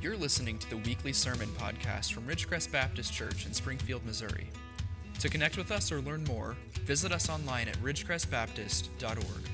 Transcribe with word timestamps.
You're 0.00 0.16
listening 0.16 0.58
to 0.58 0.70
the 0.70 0.76
weekly 0.76 1.12
sermon 1.12 1.48
podcast 1.58 2.12
from 2.12 2.24
Ridgecrest 2.24 2.70
Baptist 2.70 3.12
Church 3.12 3.46
in 3.46 3.52
Springfield, 3.52 4.06
Missouri. 4.06 4.48
To 5.18 5.28
connect 5.28 5.56
with 5.56 5.72
us 5.72 5.90
or 5.90 6.00
learn 6.00 6.22
more, 6.22 6.56
visit 6.84 7.10
us 7.10 7.28
online 7.28 7.66
at 7.66 7.74
ridgecrestbaptist.org. 7.78 9.50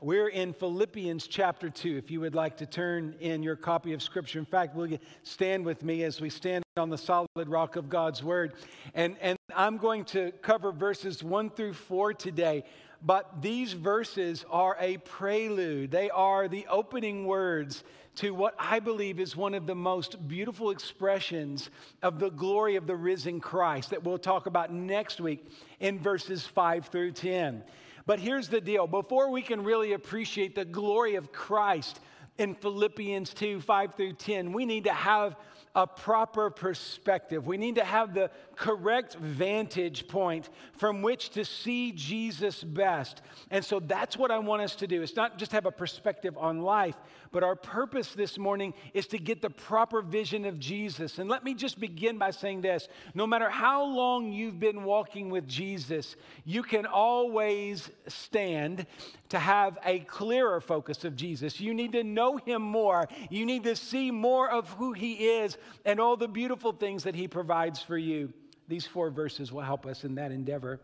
We're 0.00 0.28
in 0.28 0.52
Philippians 0.52 1.26
chapter 1.26 1.68
2. 1.68 1.96
If 1.96 2.08
you 2.08 2.20
would 2.20 2.36
like 2.36 2.56
to 2.58 2.66
turn 2.66 3.16
in 3.18 3.42
your 3.42 3.56
copy 3.56 3.92
of 3.94 4.00
Scripture, 4.00 4.38
in 4.38 4.44
fact, 4.44 4.76
will 4.76 4.86
you 4.86 5.00
stand 5.24 5.66
with 5.66 5.82
me 5.82 6.04
as 6.04 6.20
we 6.20 6.30
stand 6.30 6.62
on 6.76 6.90
the 6.90 6.96
solid 6.96 7.48
rock 7.48 7.74
of 7.74 7.88
God's 7.88 8.22
Word? 8.22 8.52
And, 8.94 9.16
and 9.20 9.36
I'm 9.56 9.76
going 9.76 10.04
to 10.04 10.30
cover 10.40 10.70
verses 10.70 11.24
1 11.24 11.50
through 11.50 11.72
4 11.72 12.14
today. 12.14 12.62
But 13.00 13.42
these 13.42 13.72
verses 13.72 14.44
are 14.50 14.76
a 14.80 14.96
prelude, 14.98 15.90
they 15.90 16.10
are 16.10 16.48
the 16.48 16.66
opening 16.68 17.26
words 17.26 17.84
to 18.16 18.34
what 18.34 18.56
I 18.58 18.80
believe 18.80 19.20
is 19.20 19.36
one 19.36 19.54
of 19.54 19.66
the 19.66 19.76
most 19.76 20.26
beautiful 20.26 20.70
expressions 20.70 21.70
of 22.02 22.18
the 22.18 22.30
glory 22.30 22.74
of 22.74 22.88
the 22.88 22.96
risen 22.96 23.38
Christ 23.38 23.90
that 23.90 24.02
we'll 24.02 24.18
talk 24.18 24.46
about 24.46 24.72
next 24.72 25.20
week 25.20 25.46
in 25.78 26.00
verses 26.00 26.44
5 26.44 26.86
through 26.86 27.12
10. 27.12 27.62
But 28.06 28.18
here's 28.18 28.48
the 28.48 28.60
deal 28.60 28.88
before 28.88 29.30
we 29.30 29.42
can 29.42 29.62
really 29.62 29.92
appreciate 29.92 30.56
the 30.56 30.64
glory 30.64 31.14
of 31.14 31.30
Christ 31.30 32.00
in 32.38 32.54
Philippians 32.54 33.34
2 33.34 33.60
5 33.60 33.94
through 33.94 34.12
10, 34.14 34.52
we 34.52 34.64
need 34.64 34.84
to 34.84 34.92
have 34.92 35.36
a 35.74 35.86
proper 35.86 36.50
perspective. 36.50 37.46
We 37.46 37.56
need 37.56 37.74
to 37.76 37.84
have 37.84 38.14
the 38.14 38.30
correct 38.58 39.14
vantage 39.14 40.08
point 40.08 40.50
from 40.72 41.00
which 41.00 41.30
to 41.30 41.44
see 41.44 41.92
Jesus 41.92 42.62
best. 42.64 43.22
And 43.50 43.64
so 43.64 43.78
that's 43.78 44.16
what 44.16 44.32
I 44.32 44.38
want 44.38 44.62
us 44.62 44.74
to 44.76 44.86
do. 44.86 45.00
It's 45.00 45.14
not 45.14 45.38
just 45.38 45.52
have 45.52 45.64
a 45.64 45.70
perspective 45.70 46.36
on 46.36 46.62
life, 46.62 46.96
but 47.30 47.44
our 47.44 47.54
purpose 47.54 48.14
this 48.14 48.36
morning 48.36 48.74
is 48.94 49.06
to 49.08 49.18
get 49.18 49.40
the 49.40 49.50
proper 49.50 50.02
vision 50.02 50.44
of 50.44 50.58
Jesus. 50.58 51.18
And 51.18 51.30
let 51.30 51.44
me 51.44 51.54
just 51.54 51.78
begin 51.78 52.18
by 52.18 52.32
saying 52.32 52.62
this 52.62 52.88
no 53.14 53.26
matter 53.26 53.48
how 53.48 53.84
long 53.84 54.32
you've 54.32 54.58
been 54.58 54.82
walking 54.82 55.30
with 55.30 55.46
Jesus, 55.46 56.16
you 56.44 56.64
can 56.64 56.84
always 56.84 57.90
stand 58.08 58.86
to 59.28 59.38
have 59.38 59.78
a 59.84 60.00
clearer 60.00 60.60
focus 60.60 61.04
of 61.04 61.14
Jesus. 61.14 61.60
You 61.60 61.74
need 61.74 61.92
to 61.92 62.02
know 62.02 62.38
him 62.38 62.62
more. 62.62 63.08
You 63.30 63.46
need 63.46 63.64
to 63.64 63.76
see 63.76 64.10
more 64.10 64.50
of 64.50 64.68
who 64.70 64.94
he 64.94 65.28
is 65.28 65.56
and 65.84 66.00
all 66.00 66.16
the 66.16 66.28
beautiful 66.28 66.72
things 66.72 67.04
that 67.04 67.14
he 67.14 67.28
provides 67.28 67.80
for 67.80 67.96
you. 67.96 68.32
These 68.68 68.86
four 68.86 69.10
verses 69.10 69.50
will 69.50 69.62
help 69.62 69.86
us 69.86 70.04
in 70.04 70.14
that 70.16 70.30
endeavor. 70.30 70.80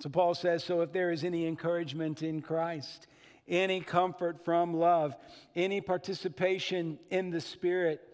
So 0.00 0.10
Paul 0.10 0.34
says, 0.34 0.62
So 0.62 0.82
if 0.82 0.92
there 0.92 1.10
is 1.10 1.24
any 1.24 1.46
encouragement 1.46 2.22
in 2.22 2.42
Christ, 2.42 3.06
any 3.48 3.80
comfort 3.80 4.44
from 4.44 4.74
love, 4.74 5.14
any 5.56 5.80
participation 5.80 6.98
in 7.10 7.30
the 7.30 7.40
Spirit, 7.40 8.06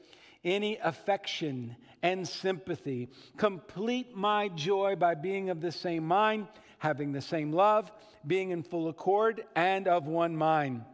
any 0.44 0.78
affection 0.78 1.76
and 2.02 2.26
sympathy, 2.26 3.10
complete 3.36 4.16
my 4.16 4.48
joy 4.48 4.96
by 4.96 5.14
being 5.14 5.50
of 5.50 5.60
the 5.60 5.72
same 5.72 6.06
mind, 6.06 6.46
having 6.78 7.12
the 7.12 7.20
same 7.20 7.52
love, 7.52 7.90
being 8.26 8.50
in 8.50 8.62
full 8.62 8.88
accord, 8.88 9.44
and 9.54 9.88
of 9.88 10.06
one 10.06 10.36
mind. 10.36 10.84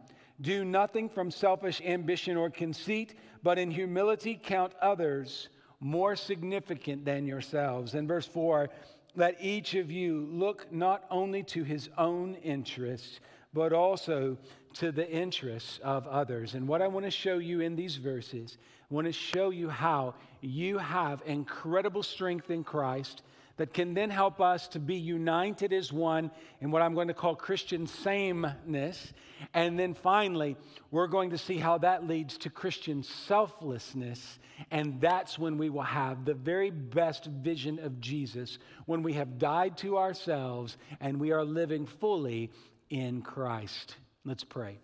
Do 0.41 0.65
nothing 0.65 1.09
from 1.09 1.31
selfish 1.31 1.81
ambition 1.81 2.37
or 2.37 2.49
conceit, 2.49 3.15
but 3.41 3.57
in 3.57 3.71
humility 3.71 4.39
count 4.41 4.73
others 4.81 5.49
more 5.79 6.15
significant 6.15 7.05
than 7.05 7.25
yourselves. 7.25 7.93
In 7.93 8.07
verse 8.07 8.27
4, 8.27 8.69
let 9.15 9.35
each 9.41 9.75
of 9.75 9.91
you 9.91 10.27
look 10.31 10.71
not 10.71 11.05
only 11.09 11.43
to 11.43 11.63
his 11.63 11.89
own 11.97 12.35
interests, 12.35 13.19
but 13.53 13.73
also 13.73 14.37
to 14.73 14.91
the 14.91 15.09
interests 15.09 15.79
of 15.83 16.05
others. 16.07 16.53
And 16.53 16.67
what 16.67 16.81
I 16.81 16.87
want 16.87 17.05
to 17.05 17.11
show 17.11 17.39
you 17.39 17.61
in 17.61 17.75
these 17.75 17.95
verses, 17.95 18.57
I 18.89 18.93
want 18.93 19.07
to 19.07 19.13
show 19.13 19.49
you 19.49 19.69
how 19.69 20.13
you 20.41 20.77
have 20.77 21.21
incredible 21.25 22.03
strength 22.03 22.51
in 22.51 22.63
Christ 22.63 23.23
that 23.57 23.73
can 23.73 23.93
then 23.93 24.09
help 24.09 24.39
us 24.39 24.67
to 24.69 24.79
be 24.79 24.95
united 24.95 25.73
as 25.73 25.91
one 25.91 26.31
in 26.61 26.71
what 26.71 26.81
I'm 26.81 26.93
going 26.93 27.09
to 27.09 27.13
call 27.13 27.35
Christian 27.35 27.87
sameness. 27.87 29.13
And 29.53 29.77
then 29.77 29.93
finally, 29.93 30.57
we're 30.91 31.07
going 31.07 31.31
to 31.31 31.37
see 31.37 31.57
how 31.57 31.79
that 31.79 32.07
leads 32.07 32.37
to 32.39 32.49
Christian 32.49 33.03
selflessness. 33.03 34.39
And 34.71 35.01
that's 35.01 35.37
when 35.37 35.57
we 35.57 35.69
will 35.69 35.81
have 35.81 36.25
the 36.25 36.33
very 36.33 36.71
best 36.71 37.25
vision 37.25 37.79
of 37.79 37.99
Jesus, 37.99 38.57
when 38.85 39.03
we 39.03 39.13
have 39.13 39.37
died 39.37 39.77
to 39.79 39.97
ourselves 39.97 40.77
and 40.99 41.19
we 41.19 41.31
are 41.31 41.43
living 41.43 41.85
fully 41.85 42.51
in 42.89 43.21
Christ. 43.21 43.95
Let's 44.23 44.43
pray. 44.43 44.79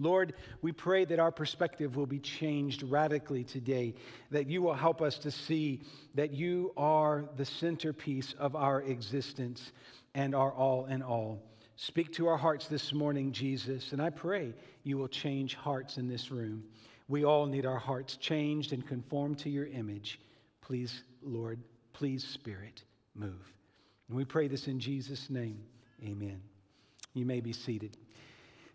Lord, 0.00 0.32
we 0.62 0.72
pray 0.72 1.04
that 1.04 1.18
our 1.18 1.30
perspective 1.30 1.94
will 1.94 2.06
be 2.06 2.18
changed 2.18 2.82
radically 2.82 3.44
today, 3.44 3.94
that 4.30 4.48
you 4.48 4.62
will 4.62 4.74
help 4.74 5.02
us 5.02 5.18
to 5.18 5.30
see 5.30 5.82
that 6.14 6.32
you 6.32 6.72
are 6.76 7.26
the 7.36 7.44
centerpiece 7.44 8.34
of 8.38 8.56
our 8.56 8.80
existence 8.80 9.72
and 10.14 10.34
our 10.34 10.52
all 10.52 10.86
in 10.86 11.02
all. 11.02 11.42
Speak 11.76 12.12
to 12.14 12.28
our 12.28 12.38
hearts 12.38 12.66
this 12.66 12.94
morning, 12.94 13.30
Jesus, 13.30 13.92
and 13.92 14.00
I 14.00 14.08
pray 14.08 14.54
you 14.84 14.96
will 14.96 15.08
change 15.08 15.54
hearts 15.54 15.98
in 15.98 16.08
this 16.08 16.30
room. 16.30 16.64
We 17.08 17.24
all 17.24 17.44
need 17.44 17.66
our 17.66 17.78
hearts 17.78 18.16
changed 18.16 18.72
and 18.72 18.86
conformed 18.86 19.38
to 19.40 19.50
your 19.50 19.66
image. 19.66 20.18
Please, 20.62 21.02
Lord, 21.22 21.60
please, 21.92 22.24
Spirit, 22.24 22.84
move. 23.14 23.52
And 24.08 24.16
we 24.16 24.24
pray 24.24 24.48
this 24.48 24.66
in 24.66 24.80
Jesus' 24.80 25.28
name. 25.28 25.62
Amen. 26.02 26.40
You 27.12 27.26
may 27.26 27.40
be 27.40 27.52
seated. 27.52 27.96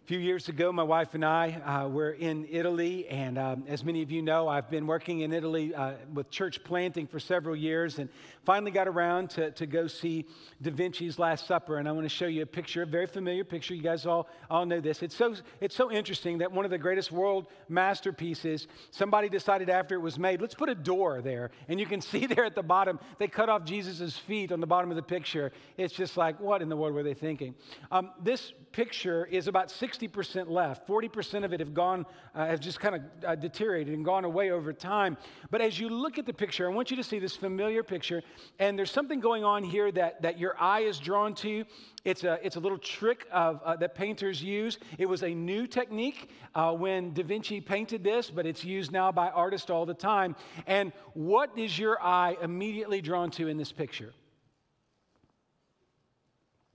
A 0.06 0.08
few 0.08 0.20
years 0.20 0.50
ago, 0.50 0.72
my 0.72 0.84
wife 0.84 1.16
and 1.16 1.26
I 1.26 1.54
uh, 1.66 1.88
were 1.88 2.12
in 2.12 2.48
Italy, 2.52 3.08
and 3.08 3.40
um, 3.40 3.64
as 3.68 3.84
many 3.84 4.04
of 4.04 4.12
you 4.12 4.22
know, 4.22 4.48
I've 4.48 4.70
been 4.70 4.86
working 4.86 5.22
in 5.22 5.34
Italy 5.34 5.74
uh, 5.74 5.94
with 6.14 6.30
church 6.30 6.64
planting 6.64 7.08
for 7.08 7.20
several 7.20 7.56
years, 7.56 7.98
and 7.98 8.08
finally 8.46 8.70
got 8.70 8.88
around 8.88 9.32
to, 9.32 9.50
to 9.50 9.66
go 9.66 9.88
see 9.88 10.28
Da 10.62 10.70
Vinci's 10.70 11.18
Last 11.18 11.48
Supper. 11.48 11.80
And 11.80 11.90
I 11.90 11.92
want 11.92 12.06
to 12.06 12.16
show 12.16 12.28
you 12.28 12.44
a 12.44 12.46
picture, 12.46 12.84
a 12.84 12.86
very 12.86 13.08
familiar 13.08 13.44
picture. 13.44 13.74
You 13.74 13.82
guys 13.82 14.06
all, 14.06 14.30
all 14.48 14.68
know 14.68 14.80
this. 14.80 15.02
It's 15.02 15.16
so, 15.16 15.34
it's 15.60 15.76
so 15.76 15.92
interesting 15.92 16.38
that 16.38 16.52
one 16.52 16.66
of 16.66 16.72
the 16.72 16.78
greatest 16.78 17.12
world 17.12 17.48
masterpieces, 17.68 18.68
somebody 18.92 19.28
decided 19.28 19.72
after 19.72 19.96
it 19.96 20.02
was 20.02 20.20
made, 20.20 20.40
let's 20.40 20.54
put 20.54 20.70
a 20.70 20.76
door 20.76 21.24
there. 21.24 21.50
And 21.68 21.80
you 21.80 21.88
can 21.88 22.02
see 22.12 22.28
there 22.28 22.46
at 22.46 22.54
the 22.54 22.62
bottom, 22.62 23.00
they 23.18 23.28
cut 23.28 23.50
off 23.50 23.64
Jesus' 23.64 24.16
feet 24.16 24.52
on 24.52 24.60
the 24.60 24.68
bottom 24.68 24.92
of 24.92 24.98
the 24.98 25.02
picture. 25.02 25.52
It's 25.78 25.96
just 25.96 26.16
like, 26.16 26.40
what 26.40 26.62
in 26.62 26.70
the 26.70 26.78
world 26.78 26.94
were 26.94 27.02
they 27.02 27.16
thinking? 27.16 27.56
Um, 27.92 28.12
this 28.22 28.54
picture 28.72 29.26
is 29.26 29.48
about 29.48 29.72
60% 30.00 30.50
left. 30.50 30.88
40% 30.88 31.44
of 31.44 31.54
it 31.54 31.60
have 31.60 31.74
gone, 31.74 32.06
uh, 32.34 32.46
have 32.46 32.60
just 32.60 32.80
kind 32.80 32.96
of 32.96 33.02
uh, 33.26 33.36
deteriorated 33.36 33.94
and 33.94 34.04
gone 34.04 34.26
away 34.26 34.52
over 34.52 34.74
time. 34.74 35.18
But 35.52 35.62
as 35.62 35.80
you 35.80 35.90
look 35.90 36.18
at 36.18 36.26
the 36.26 36.34
picture, 36.34 36.70
I 36.70 36.74
want 36.74 36.92
you 36.92 36.98
to 36.98 37.04
see 37.04 37.20
this 37.20 37.36
familiar 37.36 37.84
picture. 37.84 38.22
And 38.60 38.78
there's 38.78 38.92
something 38.92 39.20
going 39.20 39.44
on 39.44 39.64
here 39.64 39.92
that, 39.92 40.22
that 40.22 40.40
your 40.40 40.56
eye 40.60 40.82
is 40.82 41.00
drawn 41.00 41.34
to. 41.36 41.66
It's 42.04 42.24
a, 42.24 42.40
it's 42.44 42.56
a 42.56 42.60
little 42.60 42.78
trick 42.78 43.26
of, 43.32 43.62
uh, 43.64 43.76
that 43.78 43.96
painters 43.96 44.42
use. 44.42 44.78
It 44.98 45.08
was 45.08 45.24
a 45.24 45.30
new 45.30 45.68
technique 45.68 46.30
uh, 46.54 46.74
when 46.74 47.14
Da 47.14 47.24
Vinci 47.24 47.62
painted 47.62 48.04
this, 48.04 48.30
but 48.30 48.46
it's 48.46 48.64
used 48.64 48.92
now 48.92 49.12
by 49.12 49.30
artists 49.30 49.70
all 49.70 49.86
the 49.86 49.94
time. 49.94 50.36
And 50.68 50.92
what 51.14 51.58
is 51.58 51.78
your 51.78 52.02
eye 52.02 52.38
immediately 52.42 53.02
drawn 53.02 53.32
to 53.32 53.48
in 53.48 53.58
this 53.58 53.72
picture? 53.72 54.14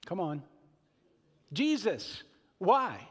Come 0.06 0.20
on. 0.20 0.42
Jesus. 1.52 2.24
Why? 2.60 3.08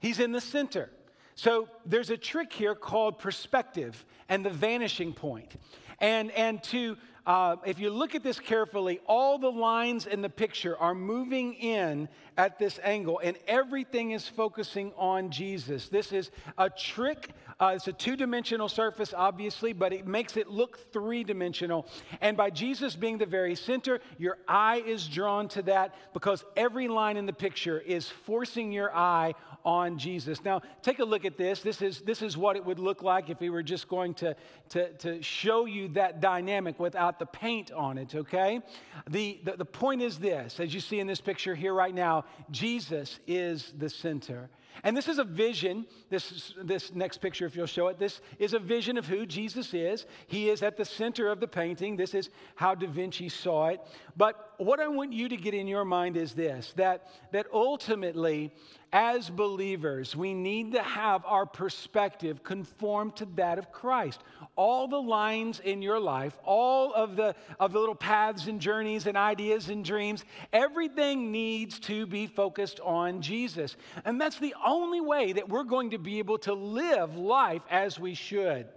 He's 0.00 0.18
in 0.18 0.32
the 0.32 0.40
center. 0.40 0.90
So 1.36 1.68
there's 1.86 2.10
a 2.10 2.16
trick 2.16 2.52
here 2.52 2.74
called 2.74 3.18
perspective 3.18 4.04
and 4.28 4.44
the 4.44 4.50
vanishing 4.50 5.14
point. 5.14 5.54
And, 6.00 6.30
and 6.32 6.62
to, 6.64 6.96
uh, 7.26 7.56
if 7.64 7.78
you 7.78 7.90
look 7.90 8.14
at 8.14 8.22
this 8.22 8.38
carefully, 8.38 9.00
all 9.06 9.38
the 9.38 9.50
lines 9.50 10.06
in 10.06 10.20
the 10.20 10.28
picture 10.28 10.76
are 10.76 10.94
moving 10.94 11.54
in 11.54 12.08
at 12.36 12.58
this 12.58 12.78
angle, 12.82 13.20
and 13.22 13.36
everything 13.46 14.10
is 14.10 14.28
focusing 14.28 14.92
on 14.96 15.30
Jesus. 15.30 15.88
This 15.88 16.12
is 16.12 16.30
a 16.58 16.68
trick 16.68 17.30
uh, 17.60 17.72
it's 17.76 17.86
a 17.86 17.92
two 17.92 18.16
dimensional 18.16 18.68
surface, 18.68 19.14
obviously, 19.16 19.72
but 19.72 19.92
it 19.92 20.06
makes 20.06 20.36
it 20.36 20.48
look 20.48 20.92
three 20.92 21.22
dimensional. 21.22 21.86
And 22.20 22.36
by 22.36 22.50
Jesus 22.50 22.96
being 22.96 23.18
the 23.18 23.26
very 23.26 23.54
center, 23.54 24.00
your 24.18 24.38
eye 24.48 24.82
is 24.84 25.06
drawn 25.06 25.48
to 25.48 25.62
that 25.62 25.94
because 26.12 26.44
every 26.56 26.88
line 26.88 27.16
in 27.16 27.26
the 27.26 27.32
picture 27.32 27.78
is 27.78 28.08
forcing 28.08 28.72
your 28.72 28.94
eye 28.94 29.34
on 29.64 29.98
Jesus. 29.98 30.44
Now, 30.44 30.62
take 30.82 30.98
a 30.98 31.04
look 31.04 31.24
at 31.24 31.36
this. 31.36 31.60
This 31.60 31.80
is, 31.80 32.00
this 32.00 32.22
is 32.22 32.36
what 32.36 32.56
it 32.56 32.64
would 32.64 32.78
look 32.78 33.02
like 33.02 33.30
if 33.30 33.40
we 33.40 33.50
were 33.50 33.62
just 33.62 33.88
going 33.88 34.14
to, 34.14 34.36
to, 34.70 34.92
to 34.94 35.22
show 35.22 35.64
you 35.64 35.88
that 35.88 36.20
dynamic 36.20 36.78
without 36.78 37.18
the 37.18 37.26
paint 37.26 37.72
on 37.72 37.98
it, 37.98 38.14
okay? 38.14 38.60
The, 39.08 39.40
the, 39.44 39.56
the 39.58 39.64
point 39.64 40.02
is 40.02 40.18
this 40.18 40.60
as 40.60 40.74
you 40.74 40.80
see 40.80 41.00
in 41.00 41.06
this 41.06 41.20
picture 41.20 41.54
here 41.54 41.74
right 41.74 41.94
now, 41.94 42.24
Jesus 42.50 43.18
is 43.26 43.72
the 43.78 43.88
center. 43.88 44.50
And 44.82 44.96
this 44.96 45.08
is 45.08 45.18
a 45.18 45.24
vision, 45.24 45.86
this, 46.10 46.54
this 46.62 46.92
next 46.92 47.18
picture, 47.18 47.46
if 47.46 47.54
you'll 47.54 47.66
show 47.66 47.88
it, 47.88 47.98
this 47.98 48.20
is 48.38 48.54
a 48.54 48.58
vision 48.58 48.98
of 48.98 49.06
who 49.06 49.24
Jesus 49.24 49.72
is. 49.72 50.04
He 50.26 50.50
is 50.50 50.62
at 50.62 50.76
the 50.76 50.84
center 50.84 51.28
of 51.28 51.38
the 51.38 51.46
painting. 51.46 51.96
This 51.96 52.14
is 52.14 52.30
how 52.56 52.74
Da 52.74 52.88
Vinci 52.88 53.28
saw 53.28 53.68
it. 53.68 53.80
But 54.16 54.53
what 54.58 54.80
I 54.80 54.88
want 54.88 55.12
you 55.12 55.28
to 55.28 55.36
get 55.36 55.54
in 55.54 55.66
your 55.66 55.84
mind 55.84 56.16
is 56.16 56.32
this 56.32 56.72
that, 56.76 57.08
that 57.32 57.46
ultimately, 57.52 58.52
as 58.92 59.28
believers, 59.28 60.14
we 60.14 60.34
need 60.34 60.72
to 60.72 60.82
have 60.82 61.24
our 61.26 61.46
perspective 61.46 62.44
conform 62.44 63.10
to 63.12 63.26
that 63.36 63.58
of 63.58 63.72
Christ. 63.72 64.20
All 64.56 64.86
the 64.86 65.00
lines 65.00 65.60
in 65.60 65.82
your 65.82 65.98
life, 65.98 66.38
all 66.44 66.92
of 66.94 67.16
the, 67.16 67.34
of 67.58 67.72
the 67.72 67.80
little 67.80 67.94
paths 67.94 68.46
and 68.46 68.60
journeys 68.60 69.06
and 69.06 69.16
ideas 69.16 69.68
and 69.68 69.84
dreams, 69.84 70.24
everything 70.52 71.32
needs 71.32 71.80
to 71.80 72.06
be 72.06 72.26
focused 72.26 72.78
on 72.80 73.20
Jesus. 73.20 73.76
And 74.04 74.20
that's 74.20 74.38
the 74.38 74.54
only 74.64 75.00
way 75.00 75.32
that 75.32 75.48
we're 75.48 75.64
going 75.64 75.90
to 75.90 75.98
be 75.98 76.18
able 76.18 76.38
to 76.38 76.54
live 76.54 77.16
life 77.16 77.62
as 77.70 77.98
we 77.98 78.14
should. 78.14 78.68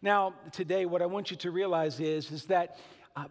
Now, 0.00 0.34
today, 0.52 0.86
what 0.86 1.02
I 1.02 1.06
want 1.06 1.30
you 1.30 1.36
to 1.38 1.50
realize 1.50 2.00
is, 2.00 2.30
is 2.30 2.44
that 2.46 2.78
uh, 3.14 3.24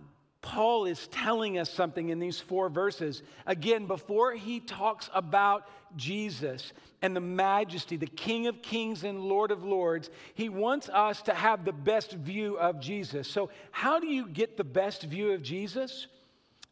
Paul 0.45 0.86
is 0.86 1.07
telling 1.07 1.57
us 1.57 1.71
something 1.71 2.09
in 2.09 2.19
these 2.19 2.39
four 2.39 2.69
verses. 2.69 3.24
Again, 3.47 3.88
before 3.88 4.33
he 4.33 4.59
talks 4.59 5.09
about 5.12 5.68
Jesus 5.95 6.71
and 7.01 7.15
the 7.15 7.19
majesty, 7.19 7.97
the 7.97 8.06
King 8.06 8.45
of 8.45 8.62
kings 8.62 9.03
and 9.03 9.21
Lord 9.21 9.50
of 9.50 9.63
lords, 9.63 10.12
he 10.36 10.50
wants 10.50 10.88
us 10.88 11.24
to 11.24 11.33
have 11.33 11.65
the 11.65 11.74
best 11.74 12.12
view 12.12 12.59
of 12.59 12.80
Jesus. 12.80 13.27
So, 13.27 13.50
how 13.71 14.00
do 14.00 14.06
you 14.06 14.27
get 14.27 14.56
the 14.56 14.63
best 14.63 15.01
view 15.01 15.31
of 15.31 15.42
Jesus? 15.42 16.06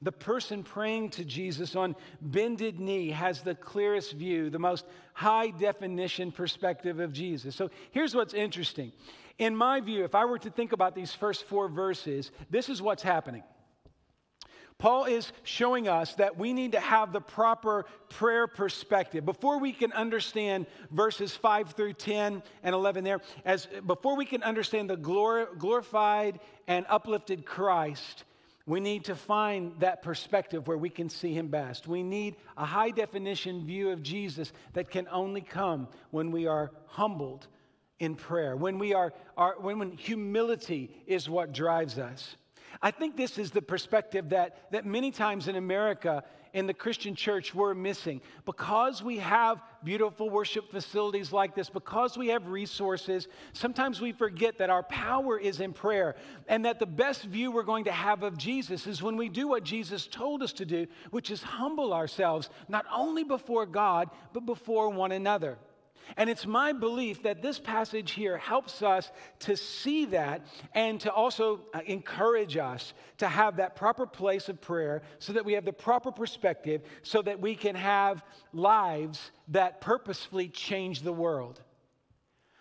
The 0.04 0.12
person 0.12 0.62
praying 0.62 1.10
to 1.12 1.26
Jesus 1.26 1.76
on 1.76 1.96
bended 2.22 2.80
knee 2.80 3.10
has 3.10 3.42
the 3.42 3.56
clearest 3.56 4.14
view, 4.14 4.52
the 4.52 4.60
most 4.60 4.86
high 5.14 5.50
definition 5.50 6.32
perspective 6.32 7.00
of 7.00 7.12
Jesus. 7.12 7.56
So 7.56 7.72
here's 7.92 8.14
what's 8.14 8.34
interesting. 8.34 8.92
In 9.40 9.56
my 9.56 9.80
view, 9.80 10.04
if 10.04 10.14
I 10.14 10.26
were 10.26 10.40
to 10.40 10.50
think 10.52 10.74
about 10.74 10.94
these 10.94 11.14
first 11.14 11.46
four 11.46 11.70
verses, 11.70 12.32
this 12.50 12.68
is 12.68 12.82
what's 12.82 13.02
happening. 13.02 13.44
Paul 14.78 15.06
is 15.06 15.32
showing 15.44 15.88
us 15.88 16.16
that 16.16 16.38
we 16.38 16.54
need 16.54 16.74
to 16.74 16.80
have 16.80 17.14
the 17.14 17.22
proper 17.22 17.86
prayer 18.10 18.48
perspective. 18.48 19.26
Before 19.26 19.60
we 19.60 19.72
can 19.72 19.94
understand 19.94 20.66
verses 20.92 21.36
5 21.36 21.72
through 21.72 21.94
10 21.94 22.44
and 22.64 22.76
11 22.76 23.04
there, 23.04 23.22
as 23.46 23.68
before 23.86 24.16
we 24.16 24.26
can 24.26 24.44
understand 24.44 24.90
the 24.90 24.98
glor- 24.98 25.58
glorified 25.58 26.40
and 26.68 26.86
uplifted 26.90 27.46
Christ, 27.46 28.24
we 28.66 28.80
need 28.80 29.06
to 29.06 29.16
find 29.16 29.74
that 29.80 30.04
perspective 30.04 30.68
where 30.68 30.78
we 30.78 30.90
can 30.90 31.10
see 31.10 31.34
him 31.34 31.48
best. 31.48 31.88
We 31.88 32.02
need 32.02 32.38
a 32.58 32.66
high 32.66 32.92
definition 32.92 33.66
view 33.66 33.90
of 33.90 34.02
Jesus 34.02 34.54
that 34.74 34.90
can 34.90 35.08
only 35.12 35.42
come 35.42 35.90
when 36.12 36.32
we 36.32 36.48
are 36.48 36.72
humbled 36.86 37.48
in 38.00 38.16
prayer, 38.16 38.56
when 38.56 38.80
we 38.80 38.94
are, 38.94 39.14
are 39.38 39.56
when, 39.60 39.80
when 39.80 39.92
humility 39.92 40.92
is 41.08 41.30
what 41.30 41.54
drives 41.54 41.98
us. 41.98 42.36
I 42.82 42.92
think 42.92 43.16
this 43.16 43.38
is 43.38 43.52
the 43.52 43.62
perspective 43.62 44.30
that, 44.30 44.72
that 44.72 44.86
many 44.86 45.12
times 45.12 45.48
in 45.48 45.56
America, 45.56 46.24
in 46.54 46.68
the 46.68 46.74
Christian 46.74 47.16
church, 47.16 47.54
we're 47.54 47.74
missing. 47.74 48.22
Because 48.46 49.02
we 49.02 49.18
have 49.18 49.62
beautiful 49.84 50.30
worship 50.30 50.70
facilities 50.72 51.34
like 51.34 51.56
this, 51.56 51.70
because 51.70 52.18
we 52.18 52.28
have 52.30 52.48
resources, 52.48 53.28
sometimes 53.54 54.00
we 54.00 54.12
forget 54.12 54.58
that 54.60 54.70
our 54.70 54.84
power 54.84 55.38
is 55.38 55.60
in 55.60 55.74
prayer 55.74 56.16
and 56.48 56.66
that 56.66 56.80
the 56.80 56.86
best 56.86 57.24
view 57.24 57.52
we're 57.52 57.64
going 57.64 57.86
to 57.86 57.92
have 57.92 58.24
of 58.24 58.38
Jesus 58.38 58.88
is 58.88 59.02
when 59.02 59.18
we 59.18 59.30
do 59.30 59.48
what 59.48 59.64
Jesus 59.64 60.08
told 60.08 60.44
us 60.44 60.54
to 60.54 60.66
do, 60.66 60.88
which 61.12 61.32
is 61.32 61.42
humble 61.42 61.94
ourselves, 61.94 62.50
not 62.68 62.86
only 62.94 63.24
before 63.24 63.66
God, 63.66 64.10
but 64.34 64.46
before 64.46 64.90
one 64.90 65.12
another. 65.12 65.58
And 66.18 66.30
it's 66.30 66.46
my 66.46 66.74
belief 66.74 67.24
that 67.24 67.42
this 67.42 67.60
passage 67.60 68.12
here 68.12 68.38
helps 68.38 68.82
us 68.82 69.12
to 69.40 69.56
see 69.56 70.06
that 70.06 70.46
and 70.74 71.00
to 71.02 71.12
also 71.12 71.62
uh, 71.74 71.80
encourage 71.86 72.58
us 72.58 72.94
to 73.18 73.28
have 73.28 73.58
that 73.58 73.76
proper 73.76 74.06
place 74.06 74.50
of 74.50 74.62
prayer 74.62 75.02
so 75.20 75.34
that 75.34 75.46
we 75.46 75.54
have 75.54 75.66
the 75.66 75.74
proper 75.74 76.12
perspective 76.12 76.82
so 77.02 77.22
that 77.22 77.40
we 77.40 77.56
can 77.56 77.76
have 77.76 78.24
lives 78.54 79.32
that 79.50 79.82
purposefully 79.82 80.50
change 80.50 81.02
the 81.02 81.14
world. 81.14 81.62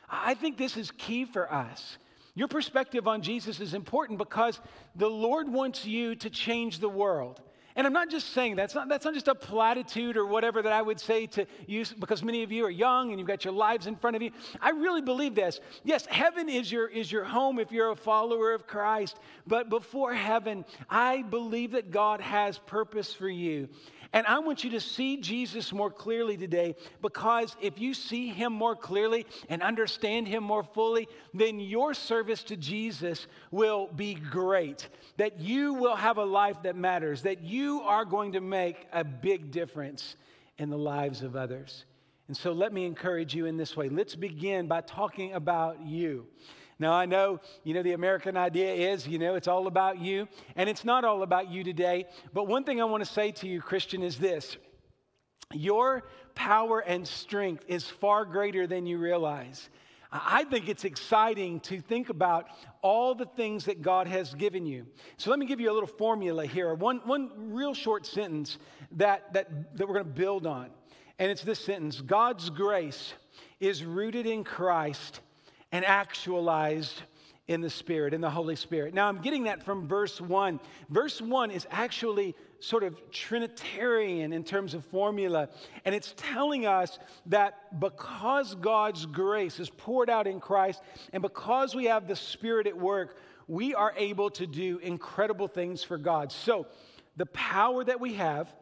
I 0.08 0.34
think 0.34 0.58
this 0.58 0.76
is 0.76 0.90
key 0.90 1.24
for 1.24 1.52
us. 1.52 1.98
Your 2.34 2.48
perspective 2.48 3.06
on 3.06 3.22
Jesus 3.22 3.60
is 3.60 3.74
important 3.74 4.18
because 4.18 4.60
the 4.96 5.08
Lord 5.08 5.52
wants 5.52 5.84
you 5.84 6.14
to 6.16 6.30
change 6.30 6.78
the 6.78 6.88
world. 6.88 7.40
And 7.76 7.86
I'm 7.86 7.92
not 7.92 8.10
just 8.10 8.32
saying 8.32 8.56
that. 8.56 8.62
That's 8.62 8.74
not, 8.74 8.88
that's 8.88 9.04
not 9.04 9.14
just 9.14 9.28
a 9.28 9.34
platitude 9.34 10.16
or 10.16 10.26
whatever 10.26 10.62
that 10.62 10.72
I 10.72 10.82
would 10.82 11.00
say 11.00 11.26
to 11.28 11.46
you 11.66 11.84
because 11.98 12.22
many 12.22 12.42
of 12.42 12.52
you 12.52 12.64
are 12.64 12.70
young 12.70 13.10
and 13.10 13.18
you've 13.18 13.28
got 13.28 13.44
your 13.44 13.54
lives 13.54 13.86
in 13.86 13.96
front 13.96 14.16
of 14.16 14.22
you. 14.22 14.30
I 14.60 14.70
really 14.70 15.02
believe 15.02 15.34
this. 15.34 15.60
Yes, 15.84 16.06
heaven 16.06 16.48
is 16.48 16.70
your, 16.70 16.88
is 16.88 17.10
your 17.10 17.24
home 17.24 17.58
if 17.58 17.72
you're 17.72 17.90
a 17.90 17.96
follower 17.96 18.52
of 18.52 18.66
Christ. 18.66 19.18
But 19.46 19.70
before 19.70 20.14
heaven, 20.14 20.64
I 20.90 21.22
believe 21.22 21.72
that 21.72 21.90
God 21.90 22.20
has 22.20 22.58
purpose 22.58 23.12
for 23.12 23.28
you. 23.28 23.68
And 24.12 24.26
I 24.26 24.40
want 24.40 24.62
you 24.62 24.70
to 24.70 24.80
see 24.80 25.16
Jesus 25.16 25.72
more 25.72 25.90
clearly 25.90 26.36
today 26.36 26.76
because 27.00 27.56
if 27.60 27.78
you 27.78 27.94
see 27.94 28.28
him 28.28 28.52
more 28.52 28.76
clearly 28.76 29.26
and 29.48 29.62
understand 29.62 30.28
him 30.28 30.44
more 30.44 30.62
fully, 30.62 31.08
then 31.32 31.58
your 31.58 31.94
service 31.94 32.42
to 32.44 32.56
Jesus 32.56 33.26
will 33.50 33.86
be 33.86 34.14
great. 34.14 34.88
That 35.16 35.40
you 35.40 35.74
will 35.74 35.96
have 35.96 36.18
a 36.18 36.24
life 36.24 36.62
that 36.64 36.76
matters, 36.76 37.22
that 37.22 37.42
you 37.42 37.80
are 37.82 38.04
going 38.04 38.32
to 38.32 38.40
make 38.40 38.86
a 38.92 39.02
big 39.02 39.50
difference 39.50 40.16
in 40.58 40.68
the 40.68 40.78
lives 40.78 41.22
of 41.22 41.34
others. 41.34 41.86
And 42.28 42.36
so 42.36 42.52
let 42.52 42.72
me 42.72 42.84
encourage 42.84 43.34
you 43.34 43.46
in 43.46 43.56
this 43.56 43.76
way. 43.76 43.88
Let's 43.88 44.14
begin 44.14 44.66
by 44.66 44.82
talking 44.82 45.32
about 45.32 45.84
you. 45.84 46.26
Now, 46.82 46.94
I 46.94 47.06
know, 47.06 47.38
you 47.62 47.74
know, 47.74 47.82
the 47.84 47.92
American 47.92 48.36
idea 48.36 48.92
is, 48.92 49.06
you 49.06 49.16
know, 49.16 49.36
it's 49.36 49.46
all 49.46 49.68
about 49.68 50.00
you, 50.00 50.26
and 50.56 50.68
it's 50.68 50.84
not 50.84 51.04
all 51.04 51.22
about 51.22 51.48
you 51.48 51.62
today. 51.62 52.06
But 52.34 52.48
one 52.48 52.64
thing 52.64 52.80
I 52.80 52.84
want 52.86 53.04
to 53.04 53.10
say 53.10 53.30
to 53.30 53.46
you, 53.46 53.60
Christian, 53.60 54.02
is 54.02 54.18
this 54.18 54.56
your 55.52 56.02
power 56.34 56.80
and 56.80 57.06
strength 57.06 57.64
is 57.68 57.86
far 57.86 58.24
greater 58.24 58.66
than 58.66 58.86
you 58.86 58.98
realize. 58.98 59.70
I 60.10 60.42
think 60.42 60.68
it's 60.68 60.84
exciting 60.84 61.60
to 61.60 61.80
think 61.80 62.08
about 62.08 62.48
all 62.82 63.14
the 63.14 63.26
things 63.26 63.66
that 63.66 63.80
God 63.80 64.08
has 64.08 64.34
given 64.34 64.66
you. 64.66 64.86
So 65.18 65.30
let 65.30 65.38
me 65.38 65.46
give 65.46 65.60
you 65.60 65.70
a 65.70 65.74
little 65.74 65.86
formula 65.86 66.46
here, 66.46 66.74
one, 66.74 66.98
one 67.04 67.30
real 67.52 67.74
short 67.74 68.06
sentence 68.06 68.58
that, 68.96 69.32
that, 69.34 69.76
that 69.76 69.86
we're 69.86 69.94
going 69.94 70.06
to 70.06 70.20
build 70.20 70.48
on. 70.48 70.70
And 71.20 71.30
it's 71.30 71.42
this 71.42 71.60
sentence 71.60 72.00
God's 72.00 72.50
grace 72.50 73.14
is 73.60 73.84
rooted 73.84 74.26
in 74.26 74.42
Christ 74.42 75.20
and 75.72 75.84
actualized 75.84 77.02
in 77.48 77.60
the 77.60 77.70
Spirit, 77.70 78.14
in 78.14 78.20
the 78.20 78.30
Holy 78.30 78.54
Spirit. 78.54 78.94
Now, 78.94 79.08
I'm 79.08 79.20
getting 79.20 79.44
that 79.44 79.64
from 79.64 79.88
verse 79.88 80.20
1. 80.20 80.60
Verse 80.90 81.20
1 81.20 81.50
is 81.50 81.66
actually 81.70 82.36
sort 82.60 82.84
of 82.84 82.96
Trinitarian 83.10 84.32
in 84.32 84.44
terms 84.44 84.74
of 84.74 84.84
formula, 84.86 85.48
and 85.84 85.94
it's 85.94 86.14
telling 86.16 86.66
us 86.66 86.98
that 87.26 87.80
because 87.80 88.54
God's 88.54 89.06
grace 89.06 89.58
is 89.58 89.68
poured 89.70 90.08
out 90.08 90.28
in 90.28 90.38
Christ, 90.38 90.80
and 91.12 91.20
because 91.20 91.74
we 91.74 91.86
have 91.86 92.06
the 92.06 92.14
Spirit 92.14 92.68
at 92.68 92.76
work, 92.76 93.16
we 93.48 93.74
are 93.74 93.92
able 93.96 94.30
to 94.30 94.46
do 94.46 94.78
incredible 94.78 95.48
things 95.48 95.82
for 95.82 95.98
God. 95.98 96.30
So, 96.30 96.66
the 97.16 97.26
power 97.26 97.84
that 97.84 98.00
we 98.00 98.14
have 98.14 98.54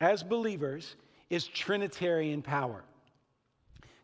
as 0.00 0.22
believers 0.22 0.96
is 1.28 1.46
Trinitarian 1.46 2.40
power. 2.40 2.84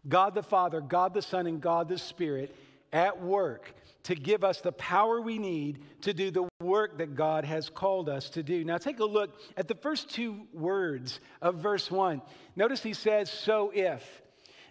God 0.09 0.35
the 0.35 0.43
Father, 0.43 0.81
God 0.81 1.15
the 1.15 1.23
Son, 1.23 1.47
and 1.47 1.61
God 1.61 1.89
the 1.89 1.99
Spirit 1.99 2.55
at 2.93 3.21
work 3.21 3.75
to 4.05 4.15
give 4.15 4.45
us 4.45 4.61
the 4.61 4.73
power 4.73 5.21
we 5.21 5.39
need 5.39 5.81
to 6.03 6.15
do 6.15 6.31
the 6.31 6.49
work 6.61 6.99
that 6.99 7.15
God 7.15 7.45
has 7.45 7.71
called 7.71 8.09
us 8.09 8.31
to 8.31 8.43
do. 8.43 8.65
Now, 8.65 8.79
take 8.79 9.01
a 9.01 9.05
look 9.05 9.31
at 9.57 9.67
the 9.67 9.75
first 9.75 10.11
two 10.11 10.47
words 10.53 11.21
of 11.41 11.57
verse 11.57 11.91
1. 11.91 12.21
Notice 12.55 12.83
he 12.83 12.93
says, 12.93 13.31
So 13.31 13.73
if. 13.75 14.03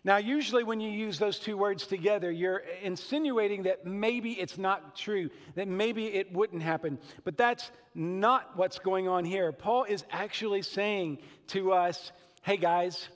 Now, 0.06 0.18
usually 0.18 0.64
when 0.64 0.82
you 0.82 0.92
use 0.92 1.18
those 1.18 1.40
two 1.40 1.58
words 1.58 1.88
together, 1.88 2.30
you're 2.30 2.62
insinuating 2.82 3.64
that 3.64 3.86
maybe 3.86 4.34
it's 4.34 4.58
not 4.58 4.98
true, 4.98 5.30
that 5.56 5.68
maybe 5.68 6.08
it 6.08 6.32
wouldn't 6.34 6.62
happen. 6.62 7.00
But 7.24 7.38
that's 7.38 7.72
not 7.96 8.58
what's 8.58 8.80
going 8.80 9.08
on 9.08 9.24
here. 9.24 9.52
Paul 9.54 9.86
is 9.86 10.04
actually 10.12 10.62
saying 10.62 11.20
to 11.48 11.72
us, 11.72 12.12
Hey, 12.42 12.58
guys, 12.58 13.08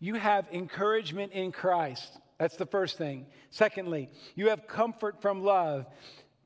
you 0.00 0.14
have 0.14 0.46
encouragement 0.52 1.32
in 1.32 1.52
Christ. 1.52 2.18
That's 2.38 2.56
the 2.56 2.66
first 2.66 2.98
thing. 2.98 3.26
Secondly, 3.50 4.10
you 4.36 4.48
have 4.48 4.66
comfort 4.68 5.20
from 5.20 5.42
love. 5.42 5.86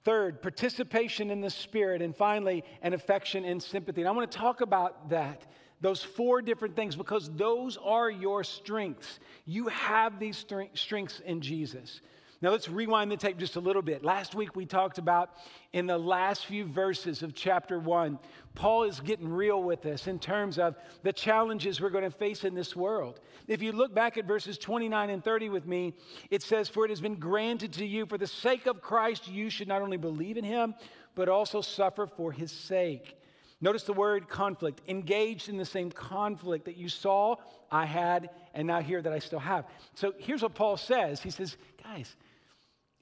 Third, 0.04 0.42
participation 0.42 1.30
in 1.30 1.40
the 1.40 1.50
Spirit. 1.50 2.02
And 2.02 2.16
finally, 2.16 2.64
an 2.82 2.94
affection 2.94 3.44
and 3.44 3.62
sympathy. 3.62 4.00
And 4.00 4.08
I 4.08 4.12
want 4.12 4.30
to 4.30 4.38
talk 4.38 4.62
about 4.62 5.10
that, 5.10 5.46
those 5.80 6.02
four 6.02 6.40
different 6.40 6.74
things, 6.74 6.96
because 6.96 7.30
those 7.36 7.76
are 7.76 8.10
your 8.10 8.42
strengths. 8.42 9.20
You 9.44 9.68
have 9.68 10.18
these 10.18 10.44
strengths 10.74 11.20
in 11.20 11.40
Jesus. 11.40 12.00
Now 12.42 12.50
let's 12.50 12.68
rewind 12.68 13.08
the 13.08 13.16
tape 13.16 13.38
just 13.38 13.54
a 13.54 13.60
little 13.60 13.82
bit. 13.82 14.02
Last 14.02 14.34
week 14.34 14.56
we 14.56 14.66
talked 14.66 14.98
about 14.98 15.30
in 15.72 15.86
the 15.86 15.96
last 15.96 16.46
few 16.46 16.64
verses 16.64 17.22
of 17.22 17.36
chapter 17.36 17.78
one, 17.78 18.18
Paul 18.56 18.82
is 18.82 18.98
getting 18.98 19.28
real 19.28 19.62
with 19.62 19.86
us 19.86 20.08
in 20.08 20.18
terms 20.18 20.58
of 20.58 20.74
the 21.04 21.12
challenges 21.12 21.80
we're 21.80 21.88
going 21.90 22.02
to 22.02 22.10
face 22.10 22.42
in 22.42 22.56
this 22.56 22.74
world. 22.74 23.20
If 23.46 23.62
you 23.62 23.70
look 23.70 23.94
back 23.94 24.18
at 24.18 24.24
verses 24.24 24.58
29 24.58 25.10
and 25.10 25.22
30 25.22 25.50
with 25.50 25.68
me, 25.68 25.94
it 26.30 26.42
says, 26.42 26.68
For 26.68 26.84
it 26.84 26.88
has 26.88 27.00
been 27.00 27.14
granted 27.14 27.72
to 27.74 27.86
you 27.86 28.06
for 28.06 28.18
the 28.18 28.26
sake 28.26 28.66
of 28.66 28.82
Christ, 28.82 29.28
you 29.28 29.48
should 29.48 29.68
not 29.68 29.80
only 29.80 29.96
believe 29.96 30.36
in 30.36 30.44
him, 30.44 30.74
but 31.14 31.28
also 31.28 31.60
suffer 31.60 32.08
for 32.08 32.32
his 32.32 32.50
sake. 32.50 33.16
Notice 33.60 33.84
the 33.84 33.92
word 33.92 34.28
conflict, 34.28 34.80
engaged 34.88 35.48
in 35.48 35.56
the 35.56 35.64
same 35.64 35.92
conflict 35.92 36.64
that 36.64 36.76
you 36.76 36.88
saw 36.88 37.36
I 37.70 37.86
had 37.86 38.30
and 38.52 38.66
now 38.66 38.80
hear 38.80 39.00
that 39.00 39.12
I 39.12 39.20
still 39.20 39.38
have. 39.38 39.64
So 39.94 40.12
here's 40.18 40.42
what 40.42 40.56
Paul 40.56 40.76
says 40.76 41.22
He 41.22 41.30
says, 41.30 41.56
guys, 41.80 42.16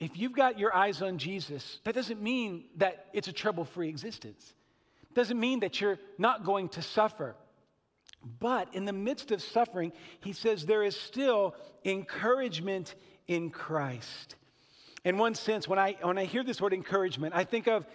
if 0.01 0.17
you've 0.17 0.33
got 0.33 0.59
your 0.59 0.75
eyes 0.75 1.03
on 1.03 1.19
Jesus, 1.19 1.79
that 1.85 1.95
doesn't 1.95 2.21
mean 2.23 2.65
that 2.77 3.07
it's 3.13 3.29
a 3.29 3.33
trouble 3.33 3.67
free 3.67 3.91
existence. 3.91 4.53
It 5.03 5.15
doesn't 5.15 5.39
mean 5.39 5.61
that 5.61 5.81
you're 5.81 5.99
not 6.17 6.45
going 6.45 6.71
to 6.71 6.83
suffer. 6.83 7.37
But 8.39 8.75
in 8.75 8.87
the 8.87 8.93
midst 8.93 9.31
of 9.31 9.43
suffering, 9.43 9.93
he 10.21 10.33
says 10.33 10.65
there 10.65 10.83
is 10.83 10.97
still 10.97 11.55
encouragement 11.85 12.95
in 13.29 13.51
Christ. 13.51 14.37
In 15.05 15.17
one 15.17 15.35
sense, 15.35 15.67
when 15.67 15.79
I, 15.79 15.97
when 16.03 16.19
I 16.19 16.25
hear 16.27 16.45
this 16.45 16.61
word 16.61 16.75
encouragement, 16.75 17.35
I 17.35 17.45
think 17.45 17.67
of, 17.69 17.87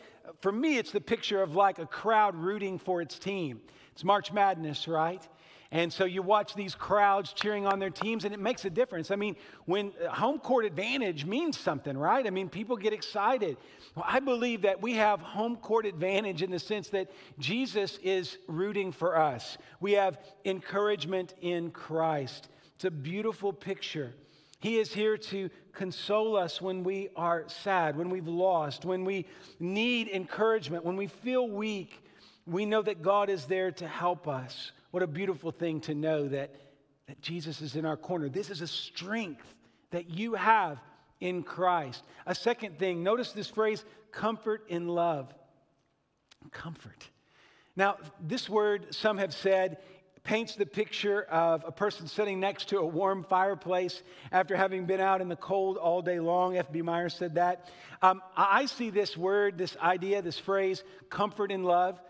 for 0.41 0.51
me, 0.51 0.77
it's 0.77 0.91
the 0.91 1.01
picture 1.01 1.41
of 1.41 1.55
like 1.55 1.77
a 1.77 1.85
crowd 1.85 2.35
rooting 2.35 2.79
for 2.79 3.01
its 3.01 3.19
team. 3.19 3.61
It's 3.91 4.03
March 4.03 4.33
Madness, 4.33 4.87
right? 4.87 5.25
And 5.71 5.91
so 5.91 6.05
you 6.05 6.21
watch 6.21 6.55
these 6.55 6.73
crowds 6.73 7.33
cheering 7.33 7.67
on 7.67 7.79
their 7.79 7.89
teams, 7.89 8.23
and 8.23 8.33
it 8.33 8.39
makes 8.39 8.65
a 8.65 8.69
difference. 8.69 9.11
I 9.11 9.17
mean, 9.17 9.35
when 9.65 9.91
uh, 10.03 10.09
home 10.09 10.39
court 10.39 10.65
advantage 10.65 11.25
means 11.25 11.59
something, 11.59 11.97
right? 11.97 12.25
I 12.25 12.29
mean, 12.29 12.49
people 12.49 12.77
get 12.77 12.93
excited. 12.93 13.57
Well, 13.93 14.05
I 14.07 14.19
believe 14.19 14.61
that 14.63 14.81
we 14.81 14.93
have 14.93 15.19
home 15.19 15.57
court 15.57 15.85
advantage 15.85 16.41
in 16.41 16.49
the 16.49 16.59
sense 16.59 16.89
that 16.89 17.11
Jesus 17.39 17.99
is 18.01 18.37
rooting 18.47 18.91
for 18.91 19.17
us. 19.17 19.57
We 19.79 19.93
have 19.93 20.17
encouragement 20.45 21.33
in 21.41 21.71
Christ. 21.71 22.47
It's 22.75 22.85
a 22.85 22.91
beautiful 22.91 23.51
picture. 23.51 24.13
He 24.65 24.79
is 24.79 24.91
here 24.91 25.15
to 25.15 25.51
console 25.73 26.35
us 26.35 26.59
when 26.59 26.83
we 26.83 27.09
are 27.15 27.43
sad, 27.45 27.95
when 27.95 28.09
we've 28.09 28.27
lost, 28.27 28.83
when 28.83 29.05
we 29.05 29.27
need 29.59 30.07
encouragement, 30.07 30.83
when 30.83 30.95
we 30.95 31.05
feel 31.05 31.47
weak. 31.47 32.03
We 32.47 32.65
know 32.65 32.81
that 32.81 33.03
God 33.03 33.29
is 33.29 33.45
there 33.45 33.69
to 33.73 33.87
help 33.87 34.27
us. 34.27 34.71
What 34.89 35.03
a 35.03 35.07
beautiful 35.07 35.51
thing 35.51 35.81
to 35.81 35.93
know 35.93 36.27
that, 36.29 36.55
that 37.05 37.21
Jesus 37.21 37.61
is 37.61 37.75
in 37.75 37.85
our 37.85 37.95
corner. 37.95 38.27
This 38.27 38.49
is 38.49 38.61
a 38.61 38.67
strength 38.67 39.45
that 39.91 40.09
you 40.09 40.33
have 40.33 40.79
in 41.19 41.43
Christ. 41.43 42.03
A 42.25 42.33
second 42.33 42.79
thing, 42.79 43.03
notice 43.03 43.33
this 43.33 43.51
phrase 43.51 43.85
comfort 44.11 44.65
in 44.67 44.87
love. 44.87 45.31
Comfort. 46.49 47.07
Now, 47.75 47.97
this 48.19 48.49
word, 48.49 48.95
some 48.95 49.19
have 49.19 49.35
said, 49.35 49.77
paints 50.25 50.55
the 50.55 50.65
picture 50.65 51.21
of 51.23 51.63
a 51.65 51.71
person 51.71 52.07
sitting 52.07 52.39
next 52.39 52.69
to 52.69 52.79
a 52.79 52.85
warm 52.85 53.23
fireplace 53.23 54.01
after 54.31 54.57
having 54.57 54.85
been 54.85 54.99
out 54.99 55.21
in 55.21 55.29
the 55.29 55.35
cold 55.35 55.77
all 55.77 56.01
day 56.01 56.19
long. 56.19 56.57
F.B. 56.57 56.81
Meyer 56.81 57.09
said 57.09 57.35
that. 57.35 57.69
Um, 58.01 58.21
I 58.35 58.65
see 58.65 58.89
this 58.89 59.15
word, 59.15 59.57
this 59.57 59.77
idea, 59.77 60.21
this 60.21 60.37
phrase, 60.37 60.83
comfort 61.09 61.51
in 61.51 61.63
love. 61.63 62.01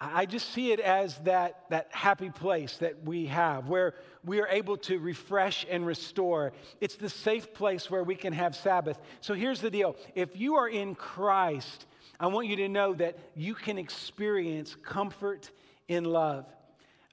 I 0.00 0.26
just 0.26 0.52
see 0.52 0.72
it 0.72 0.80
as 0.80 1.16
that, 1.18 1.60
that 1.70 1.86
happy 1.92 2.30
place 2.30 2.76
that 2.78 3.04
we 3.04 3.26
have 3.26 3.68
where 3.68 3.94
we 4.24 4.40
are 4.40 4.48
able 4.48 4.76
to 4.78 4.98
refresh 4.98 5.64
and 5.70 5.86
restore. 5.86 6.52
It's 6.80 6.96
the 6.96 7.08
safe 7.08 7.54
place 7.54 7.88
where 7.88 8.02
we 8.02 8.16
can 8.16 8.32
have 8.32 8.56
Sabbath. 8.56 8.98
So 9.20 9.34
here's 9.34 9.60
the 9.60 9.70
deal 9.70 9.94
if 10.16 10.36
you 10.36 10.56
are 10.56 10.68
in 10.68 10.96
Christ, 10.96 11.86
I 12.18 12.26
want 12.26 12.48
you 12.48 12.56
to 12.56 12.68
know 12.68 12.94
that 12.94 13.16
you 13.36 13.54
can 13.54 13.78
experience 13.78 14.74
comfort 14.74 15.50
in 15.86 16.04
love. 16.04 16.46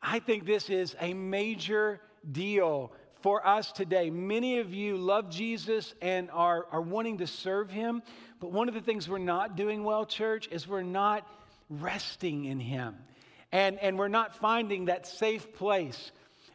I 0.01 0.19
think 0.19 0.45
this 0.45 0.69
is 0.69 0.95
a 0.99 1.13
major 1.13 1.99
deal 2.29 2.91
for 3.21 3.45
us 3.45 3.71
today. 3.71 4.09
Many 4.09 4.59
of 4.59 4.73
you 4.73 4.97
love 4.97 5.29
Jesus 5.29 5.93
and 6.01 6.29
are, 6.31 6.65
are 6.71 6.81
wanting 6.81 7.17
to 7.17 7.27
serve 7.27 7.69
him, 7.69 8.01
but 8.39 8.51
one 8.51 8.69
of 8.69 8.73
the 8.73 8.81
things 8.81 9.09
we're 9.09 9.17
not 9.17 9.57
doing 9.57 9.83
well, 9.83 10.05
church, 10.05 10.47
is 10.51 10.67
we're 10.67 10.81
not 10.83 11.27
resting 11.69 12.45
in 12.45 12.59
Him. 12.59 12.95
And, 13.51 13.79
and 13.79 13.97
we're 13.97 14.07
not 14.07 14.35
finding 14.35 14.85
that 14.85 15.07
safe 15.07 15.53
place. 15.53 16.11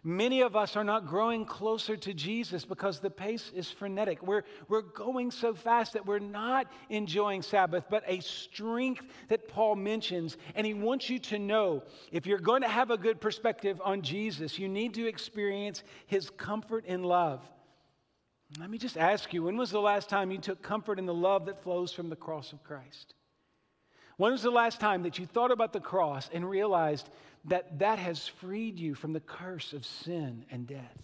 Many 0.07 0.43
of 0.43 0.55
us 0.55 0.77
are 0.77 0.85
not 0.85 1.07
growing 1.07 1.47
closer 1.47 1.97
to 1.97 2.13
Jesus 2.13 2.67
because 2.67 3.01
the 3.01 3.09
pace 3.09 3.51
is 3.55 3.71
frenetic. 3.71 4.23
We're, 4.23 4.43
we're 4.69 4.83
going 4.83 5.31
so 5.31 5.55
fast 5.55 5.95
that 5.95 6.05
we're 6.05 6.19
not 6.19 6.71
enjoying 6.91 7.41
Sabbath, 7.41 7.85
but 7.89 8.05
a 8.07 8.21
strength 8.21 9.03
that 9.29 9.49
Paul 9.49 9.77
mentions. 9.77 10.37
And 10.55 10.67
he 10.67 10.75
wants 10.75 11.09
you 11.09 11.19
to 11.21 11.39
know 11.39 11.85
if 12.13 12.27
you're 12.27 12.39
going 12.39 12.61
to 12.61 12.69
have 12.69 12.91
a 12.91 12.99
good 12.99 13.19
perspective 13.19 13.81
on 13.83 14.03
Jesus, 14.03 14.59
you 14.59 14.69
need 14.69 14.93
to 14.95 15.07
experience 15.07 15.83
his 16.07 16.29
comfort 16.29 16.85
and 16.87 17.07
love. 17.07 17.41
Let 18.61 18.69
me 18.69 18.77
just 18.77 18.99
ask 18.99 19.33
you 19.33 19.43
when 19.43 19.57
was 19.57 19.71
the 19.71 19.81
last 19.81 20.11
time 20.11 20.31
you 20.31 20.39
took 20.39 20.61
comfort 20.61 20.99
in 20.99 21.07
the 21.07 21.15
love 21.15 21.47
that 21.47 21.63
flows 21.63 21.93
from 21.95 22.11
the 22.11 22.17
cross 22.17 22.53
of 22.53 22.63
Christ? 22.63 23.15
When 24.17 24.33
was 24.33 24.43
the 24.43 24.51
last 24.51 24.81
time 24.81 25.03
that 25.03 25.19
you 25.19 25.27
thought 25.27 25.51
about 25.51 25.73
the 25.73 25.81
cross 25.81 26.31
and 26.33 26.49
realized 26.49 27.09
that 27.47 27.79
that 27.81 27.99
has 27.99 28.27
freed 28.27 28.79
you 28.79 28.95
from 28.95 29.13
the 29.13 29.21
curse 29.21 29.73
of 29.73 29.85
sin 29.85 30.45
and 30.51 30.67
death? 30.67 31.03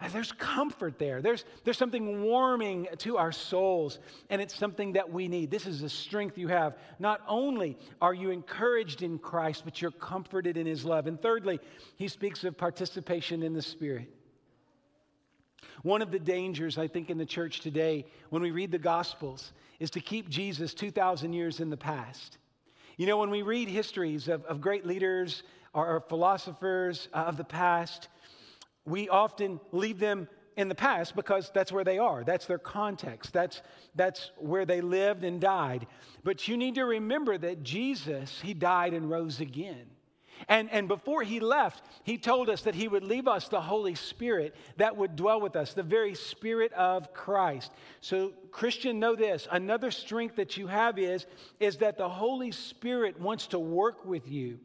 And 0.00 0.12
there's 0.12 0.30
comfort 0.30 0.98
there. 0.98 1.20
There's, 1.20 1.44
there's 1.64 1.76
something 1.76 2.22
warming 2.22 2.86
to 2.98 3.16
our 3.16 3.32
souls, 3.32 3.98
and 4.30 4.40
it's 4.40 4.54
something 4.54 4.92
that 4.92 5.10
we 5.10 5.26
need. 5.26 5.50
This 5.50 5.66
is 5.66 5.80
the 5.80 5.88
strength 5.88 6.38
you 6.38 6.46
have. 6.48 6.78
Not 7.00 7.20
only 7.26 7.76
are 8.00 8.14
you 8.14 8.30
encouraged 8.30 9.02
in 9.02 9.18
Christ, 9.18 9.62
but 9.64 9.82
you're 9.82 9.90
comforted 9.90 10.56
in 10.56 10.66
His 10.66 10.84
love. 10.84 11.08
And 11.08 11.20
thirdly, 11.20 11.58
he 11.96 12.06
speaks 12.06 12.44
of 12.44 12.56
participation 12.56 13.42
in 13.42 13.54
the 13.54 13.62
Spirit. 13.62 14.14
One 15.82 16.02
of 16.02 16.10
the 16.10 16.18
dangers, 16.18 16.78
I 16.78 16.88
think, 16.88 17.10
in 17.10 17.18
the 17.18 17.26
church 17.26 17.60
today, 17.60 18.06
when 18.30 18.42
we 18.42 18.50
read 18.50 18.70
the 18.70 18.78
Gospels, 18.78 19.52
is 19.78 19.90
to 19.90 20.00
keep 20.00 20.28
Jesus 20.28 20.74
2,000 20.74 21.32
years 21.32 21.60
in 21.60 21.70
the 21.70 21.76
past. 21.76 22.38
You 22.96 23.06
know, 23.06 23.16
when 23.16 23.30
we 23.30 23.42
read 23.42 23.68
histories 23.68 24.28
of, 24.28 24.44
of 24.46 24.60
great 24.60 24.84
leaders 24.84 25.44
or, 25.72 25.86
or 25.96 26.00
philosophers 26.00 27.08
uh, 27.14 27.18
of 27.18 27.36
the 27.36 27.44
past, 27.44 28.08
we 28.84 29.08
often 29.08 29.60
leave 29.70 30.00
them 30.00 30.28
in 30.56 30.68
the 30.68 30.74
past 30.74 31.14
because 31.14 31.50
that's 31.54 31.70
where 31.70 31.84
they 31.84 31.98
are. 31.98 32.24
That's 32.24 32.46
their 32.46 32.58
context. 32.58 33.32
That's, 33.32 33.62
that's 33.94 34.32
where 34.36 34.66
they 34.66 34.80
lived 34.80 35.22
and 35.22 35.40
died. 35.40 35.86
But 36.24 36.48
you 36.48 36.56
need 36.56 36.74
to 36.74 36.84
remember 36.84 37.38
that 37.38 37.62
Jesus, 37.62 38.40
He 38.40 38.54
died 38.54 38.92
and 38.94 39.08
rose 39.08 39.40
again. 39.40 39.86
And, 40.46 40.70
and 40.70 40.86
before 40.86 41.22
he 41.22 41.40
left, 41.40 41.82
he 42.04 42.18
told 42.18 42.48
us 42.48 42.62
that 42.62 42.74
he 42.74 42.86
would 42.86 43.02
leave 43.02 43.26
us 43.26 43.48
the 43.48 43.60
Holy 43.60 43.94
Spirit 43.94 44.54
that 44.76 44.96
would 44.96 45.16
dwell 45.16 45.40
with 45.40 45.56
us, 45.56 45.74
the 45.74 45.82
very 45.82 46.14
Spirit 46.14 46.72
of 46.74 47.12
Christ. 47.12 47.72
So, 48.00 48.32
Christian, 48.52 49.00
know 49.00 49.16
this 49.16 49.48
another 49.50 49.90
strength 49.90 50.36
that 50.36 50.56
you 50.56 50.66
have 50.68 50.98
is, 50.98 51.26
is 51.58 51.78
that 51.78 51.98
the 51.98 52.08
Holy 52.08 52.52
Spirit 52.52 53.20
wants 53.20 53.48
to 53.48 53.58
work 53.58 54.04
with 54.04 54.28
you. 54.28 54.60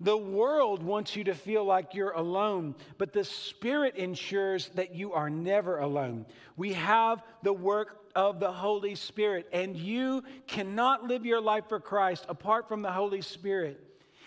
The 0.00 0.16
world 0.16 0.82
wants 0.82 1.14
you 1.14 1.24
to 1.24 1.34
feel 1.34 1.64
like 1.64 1.94
you're 1.94 2.10
alone, 2.10 2.74
but 2.98 3.12
the 3.12 3.24
Spirit 3.24 3.96
ensures 3.96 4.68
that 4.70 4.94
you 4.94 5.12
are 5.12 5.30
never 5.30 5.78
alone. 5.78 6.26
We 6.56 6.72
have 6.72 7.22
the 7.42 7.52
work 7.52 8.00
of 8.14 8.40
the 8.40 8.52
Holy 8.52 8.96
Spirit, 8.96 9.48
and 9.52 9.76
you 9.76 10.24
cannot 10.46 11.04
live 11.04 11.24
your 11.24 11.40
life 11.40 11.64
for 11.68 11.80
Christ 11.80 12.26
apart 12.28 12.68
from 12.68 12.82
the 12.82 12.92
Holy 12.92 13.20
Spirit. 13.20 13.80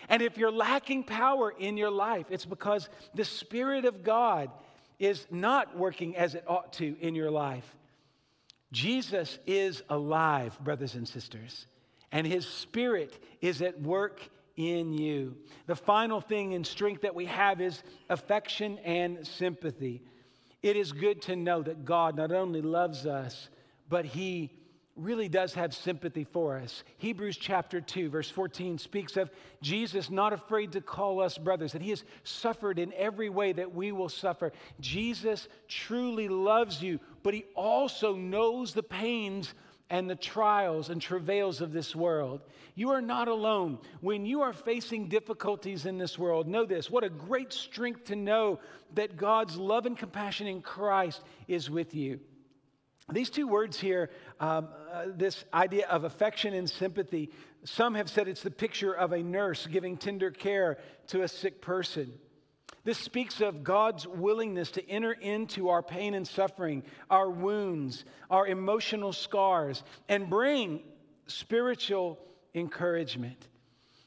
And 0.08 0.22
if 0.22 0.38
you're 0.38 0.52
lacking 0.52 1.04
power 1.04 1.50
in 1.50 1.76
your 1.76 1.90
life, 1.90 2.26
it's 2.30 2.46
because 2.46 2.88
the 3.14 3.24
Spirit 3.24 3.84
of 3.84 4.02
God 4.02 4.50
is 4.98 5.26
not 5.30 5.76
working 5.76 6.16
as 6.16 6.34
it 6.34 6.44
ought 6.46 6.72
to 6.74 6.96
in 7.00 7.14
your 7.14 7.30
life. 7.30 7.76
Jesus 8.72 9.38
is 9.46 9.82
alive, 9.88 10.58
brothers 10.60 10.94
and 10.94 11.08
sisters, 11.08 11.66
and 12.12 12.26
his 12.26 12.46
Spirit 12.46 13.22
is 13.40 13.62
at 13.62 13.80
work 13.80 14.20
in 14.56 14.92
you. 14.92 15.36
The 15.66 15.76
final 15.76 16.20
thing 16.20 16.52
in 16.52 16.64
strength 16.64 17.02
that 17.02 17.14
we 17.14 17.26
have 17.26 17.60
is 17.60 17.82
affection 18.10 18.78
and 18.78 19.26
sympathy. 19.26 20.02
It 20.62 20.76
is 20.76 20.92
good 20.92 21.22
to 21.22 21.36
know 21.36 21.62
that 21.62 21.84
God 21.84 22.16
not 22.16 22.32
only 22.32 22.60
loves 22.60 23.06
us, 23.06 23.48
but 23.88 24.04
he 24.04 24.50
really 24.98 25.28
does 25.28 25.54
have 25.54 25.72
sympathy 25.72 26.24
for 26.24 26.58
us. 26.58 26.82
Hebrews 26.98 27.36
chapter 27.36 27.80
2, 27.80 28.10
verse 28.10 28.30
14 28.30 28.78
speaks 28.78 29.16
of 29.16 29.30
Jesus 29.62 30.10
not 30.10 30.32
afraid 30.32 30.72
to 30.72 30.80
call 30.80 31.20
us 31.20 31.38
brothers, 31.38 31.72
that 31.72 31.82
he 31.82 31.90
has 31.90 32.04
suffered 32.24 32.78
in 32.78 32.92
every 32.94 33.28
way 33.28 33.52
that 33.52 33.74
we 33.74 33.92
will 33.92 34.08
suffer. 34.08 34.52
Jesus 34.80 35.48
truly 35.68 36.28
loves 36.28 36.82
you, 36.82 36.98
but 37.22 37.34
he 37.34 37.44
also 37.54 38.14
knows 38.14 38.74
the 38.74 38.82
pains 38.82 39.54
and 39.90 40.08
the 40.08 40.16
trials 40.16 40.90
and 40.90 41.00
travails 41.00 41.60
of 41.60 41.72
this 41.72 41.96
world. 41.96 42.42
You 42.74 42.90
are 42.90 43.00
not 43.00 43.28
alone. 43.28 43.78
When 44.00 44.26
you 44.26 44.42
are 44.42 44.52
facing 44.52 45.08
difficulties 45.08 45.86
in 45.86 45.96
this 45.96 46.18
world, 46.18 46.46
know 46.46 46.66
this 46.66 46.90
what 46.90 47.04
a 47.04 47.08
great 47.08 47.52
strength 47.52 48.04
to 48.06 48.16
know 48.16 48.60
that 48.94 49.16
God's 49.16 49.56
love 49.56 49.86
and 49.86 49.96
compassion 49.96 50.46
in 50.46 50.60
Christ 50.60 51.22
is 51.46 51.70
with 51.70 51.94
you. 51.94 52.20
These 53.10 53.30
two 53.30 53.48
words 53.48 53.80
here, 53.80 54.10
um, 54.38 54.68
uh, 54.92 55.06
this 55.14 55.44
idea 55.54 55.86
of 55.88 56.04
affection 56.04 56.52
and 56.52 56.68
sympathy, 56.68 57.30
some 57.64 57.94
have 57.94 58.10
said 58.10 58.28
it's 58.28 58.42
the 58.42 58.50
picture 58.50 58.92
of 58.92 59.12
a 59.12 59.22
nurse 59.22 59.66
giving 59.66 59.96
tender 59.96 60.30
care 60.30 60.78
to 61.08 61.22
a 61.22 61.28
sick 61.28 61.62
person. 61.62 62.12
This 62.84 62.98
speaks 62.98 63.40
of 63.40 63.64
God's 63.64 64.06
willingness 64.06 64.70
to 64.72 64.88
enter 64.88 65.12
into 65.12 65.68
our 65.68 65.82
pain 65.82 66.14
and 66.14 66.26
suffering, 66.26 66.82
our 67.10 67.30
wounds, 67.30 68.04
our 68.30 68.46
emotional 68.46 69.12
scars, 69.12 69.82
and 70.08 70.28
bring 70.28 70.82
spiritual 71.26 72.18
encouragement. 72.54 73.48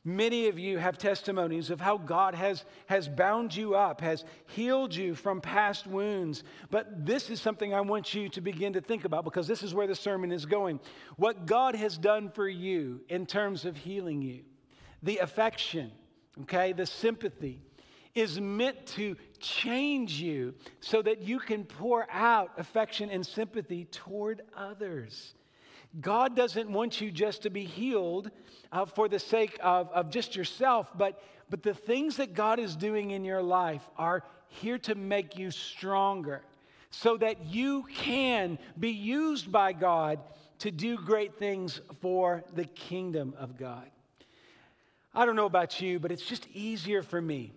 Many 0.03 0.48
of 0.48 0.58
you 0.58 0.79
have 0.79 0.98
testimonies 0.98 1.70
of 1.70 1.79
how 1.79 1.98
God 1.98 2.34
has, 2.34 2.65
has 2.88 3.08
bound 3.08 3.55
you 3.55 3.75
up, 3.75 4.01
has 4.01 4.25
healed 4.48 4.96
you 4.96 5.13
from 5.13 5.41
past 5.41 5.86
wounds. 5.86 6.43
But 6.72 7.05
this 7.05 7.29
is 7.29 7.39
something 7.39 7.72
I 7.72 7.81
want 7.81 8.15
you 8.15 8.27
to 8.29 8.41
begin 8.41 8.74
to 8.74 8.81
think 8.81 9.05
about 9.05 9.24
because 9.24 9.48
this 9.48 9.62
is 9.62 9.75
where 9.75 9.86
the 9.86 9.93
sermon 9.93 10.31
is 10.31 10.48
going. 10.48 10.79
What 11.17 11.46
God 11.46 11.75
has 11.75 12.00
done 12.00 12.31
for 12.31 12.50
you 12.50 13.01
in 13.10 13.27
terms 13.27 13.63
of 13.63 13.77
healing 13.77 14.24
you, 14.24 14.41
the 15.03 15.20
affection, 15.20 15.91
okay, 16.41 16.74
the 16.74 16.88
sympathy, 16.88 17.62
is 18.15 18.41
meant 18.41 18.86
to 18.86 19.15
change 19.39 20.20
you 20.20 20.55
so 20.79 21.03
that 21.03 21.22
you 21.22 21.39
can 21.39 21.63
pour 21.63 22.08
out 22.12 22.51
affection 22.58 23.12
and 23.12 23.25
sympathy 23.25 23.86
toward 23.86 24.41
others. 24.58 25.36
God 26.00 26.36
doesn't 26.36 26.69
want 26.69 27.01
you 27.01 27.12
just 27.12 27.43
to 27.43 27.50
be 27.50 27.65
healed 27.65 28.31
uh, 28.71 28.86
for 28.86 29.10
the 29.10 29.19
sake 29.19 29.57
of, 29.62 29.89
of 29.91 30.10
just 30.10 30.36
yourself, 30.36 30.89
but, 30.98 31.21
but 31.50 31.63
the 31.63 31.74
things 31.74 32.17
that 32.17 32.33
God 32.33 32.60
is 32.60 32.75
doing 32.75 33.12
in 33.12 33.25
your 33.25 33.41
life 33.41 33.81
are 33.98 34.24
here 34.48 34.77
to 34.79 34.95
make 34.95 35.38
you 35.38 35.51
stronger 35.51 36.43
so 36.91 37.17
that 37.17 37.45
you 37.45 37.86
can 37.93 38.57
be 38.79 38.91
used 38.91 39.51
by 39.51 39.74
God 39.74 40.19
to 40.60 40.71
do 40.71 40.98
great 40.98 41.38
things 41.38 41.81
for 42.01 42.43
the 42.53 42.65
kingdom 42.65 43.33
of 43.38 43.57
God. 43.57 43.89
I 45.13 45.25
don't 45.25 45.36
know 45.36 45.45
about 45.45 45.81
you, 45.81 46.00
but 46.00 46.12
it's 46.12 46.25
just 46.25 46.48
easier 46.53 47.01
for 47.03 47.21
me 47.21 47.51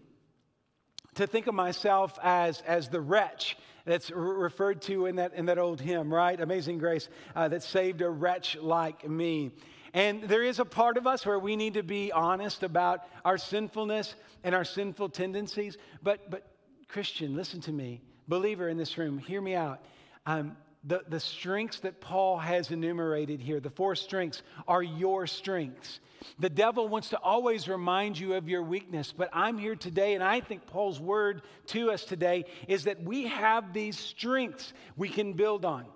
to 1.15 1.27
think 1.27 1.47
of 1.47 1.55
myself 1.55 2.19
as, 2.23 2.61
as 2.63 2.89
the 2.89 3.01
wretch 3.01 3.57
that's 3.85 4.11
referred 4.11 4.83
to 4.83 5.07
in 5.07 5.17
that, 5.17 5.35
in 5.35 5.47
that 5.47 5.59
old 5.59 5.81
hymn, 5.81 6.13
right? 6.13 6.41
Amazing 6.41 6.79
Grace, 6.79 7.09
uh, 7.37 7.49
that 7.49 7.63
saved 7.63 8.01
a 8.01 8.09
wretch 8.09 8.57
like 8.57 9.09
me. 9.09 9.53
And 9.93 10.25
there 10.25 10.43
is 10.43 10.59
a 10.59 10.65
part 10.65 10.97
of 10.97 11.07
us 11.07 11.25
where 11.25 11.39
we 11.39 11.55
need 11.55 11.75
to 11.75 11.83
be 11.83 12.11
honest 12.11 12.63
about 12.63 13.01
our 13.25 13.39
sinfulness 13.39 14.15
and 14.43 14.55
our 14.55 14.65
sinful 14.65 15.11
tendencies. 15.11 15.77
But, 16.03 16.31
but 16.31 16.47
Christian, 16.89 17.37
listen 17.37 17.61
to 17.63 17.73
me. 17.73 18.01
Believer 18.27 18.69
in 18.69 18.77
this 18.77 18.97
room, 18.99 19.19
hear 19.19 19.41
me 19.41 19.55
out. 19.55 19.85
Um, 20.27 20.57
the, 20.87 21.03
the 21.09 21.21
strengths 21.21 21.81
that 21.81 22.01
Paul 22.01 22.39
has 22.39 22.71
enumerated 22.71 23.41
here, 23.41 23.61
the 23.61 23.71
four 23.71 23.95
strengths, 23.95 24.43
are 24.69 24.83
your 24.83 25.27
strengths. 25.27 26.01
The 26.39 26.51
devil 26.51 26.89
wants 26.89 27.11
to 27.11 27.19
always 27.19 27.69
remind 27.69 28.19
you 28.19 28.35
of 28.35 28.49
your 28.49 28.63
weakness, 28.63 29.13
but 29.17 29.31
I'm 29.33 29.59
here 29.59 29.77
today, 29.77 30.15
and 30.15 30.23
I 30.23 30.41
think 30.41 30.67
Paul's 30.67 31.01
word 31.01 31.43
to 31.69 31.91
us 31.91 32.05
today 32.05 32.45
is 32.69 32.85
that 32.85 33.03
we 33.03 33.27
have 33.29 33.73
these 33.73 33.99
strengths 33.99 34.73
we 34.97 35.09
can 35.09 35.33
build 35.33 35.65
on. 35.65 35.87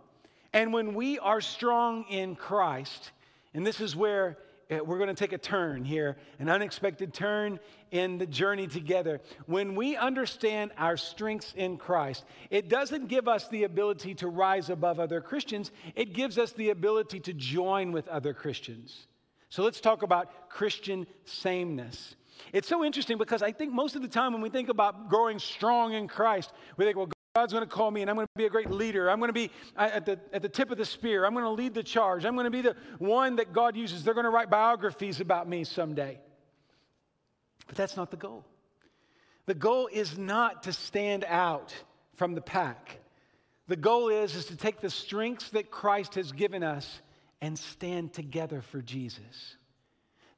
And 0.52 0.72
when 0.72 0.94
we 0.94 1.18
are 1.18 1.40
strong 1.40 2.04
in 2.08 2.34
Christ, 2.34 3.10
and 3.52 3.66
this 3.66 3.80
is 3.80 3.94
where 3.94 4.38
Uh, 4.70 4.84
we're 4.84 4.98
going 4.98 5.08
to 5.08 5.14
take 5.14 5.32
a 5.32 5.38
turn 5.38 5.84
here, 5.84 6.16
an 6.38 6.48
unexpected 6.48 7.14
turn 7.14 7.58
in 7.90 8.18
the 8.18 8.26
journey 8.26 8.66
together. 8.66 9.20
When 9.46 9.74
we 9.74 9.96
understand 9.96 10.72
our 10.76 10.96
strengths 10.96 11.54
in 11.56 11.78
Christ, 11.78 12.24
it 12.50 12.68
doesn't 12.68 13.08
give 13.08 13.28
us 13.28 13.48
the 13.48 13.64
ability 13.64 14.14
to 14.16 14.28
rise 14.28 14.68
above 14.68 15.00
other 15.00 15.20
Christians, 15.20 15.70
it 15.94 16.12
gives 16.12 16.36
us 16.36 16.52
the 16.52 16.70
ability 16.70 17.20
to 17.20 17.32
join 17.32 17.92
with 17.92 18.08
other 18.08 18.34
Christians. 18.34 19.06
So 19.48 19.62
let's 19.62 19.80
talk 19.80 20.02
about 20.02 20.50
Christian 20.50 21.06
sameness. 21.24 22.16
It's 22.52 22.68
so 22.68 22.84
interesting 22.84 23.18
because 23.18 23.42
I 23.42 23.52
think 23.52 23.72
most 23.72 23.96
of 23.96 24.02
the 24.02 24.08
time 24.08 24.32
when 24.32 24.42
we 24.42 24.50
think 24.50 24.68
about 24.68 25.08
growing 25.08 25.38
strong 25.38 25.94
in 25.94 26.08
Christ, 26.08 26.52
we 26.76 26.84
think, 26.84 26.96
well, 26.96 27.08
God's 27.38 27.52
going 27.52 27.64
to 27.64 27.70
call 27.70 27.92
me 27.92 28.00
and 28.00 28.10
I'm 28.10 28.16
going 28.16 28.26
to 28.26 28.32
be 28.36 28.46
a 28.46 28.50
great 28.50 28.68
leader. 28.68 29.08
I'm 29.08 29.20
going 29.20 29.28
to 29.28 29.32
be 29.32 29.52
at 29.76 30.04
the, 30.04 30.18
at 30.32 30.42
the 30.42 30.48
tip 30.48 30.72
of 30.72 30.76
the 30.76 30.84
spear. 30.84 31.24
I'm 31.24 31.34
going 31.34 31.44
to 31.44 31.50
lead 31.50 31.72
the 31.72 31.84
charge. 31.84 32.24
I'm 32.24 32.34
going 32.34 32.46
to 32.46 32.50
be 32.50 32.62
the 32.62 32.74
one 32.98 33.36
that 33.36 33.52
God 33.52 33.76
uses. 33.76 34.02
They're 34.02 34.12
going 34.12 34.24
to 34.24 34.30
write 34.30 34.50
biographies 34.50 35.20
about 35.20 35.48
me 35.48 35.62
someday. 35.62 36.18
But 37.68 37.76
that's 37.76 37.96
not 37.96 38.10
the 38.10 38.16
goal. 38.16 38.44
The 39.46 39.54
goal 39.54 39.88
is 39.92 40.18
not 40.18 40.64
to 40.64 40.72
stand 40.72 41.24
out 41.28 41.72
from 42.16 42.34
the 42.34 42.40
pack. 42.40 42.98
The 43.68 43.76
goal 43.76 44.08
is, 44.08 44.34
is 44.34 44.46
to 44.46 44.56
take 44.56 44.80
the 44.80 44.90
strengths 44.90 45.50
that 45.50 45.70
Christ 45.70 46.16
has 46.16 46.32
given 46.32 46.64
us 46.64 47.00
and 47.40 47.56
stand 47.56 48.14
together 48.14 48.62
for 48.62 48.82
Jesus. 48.82 49.56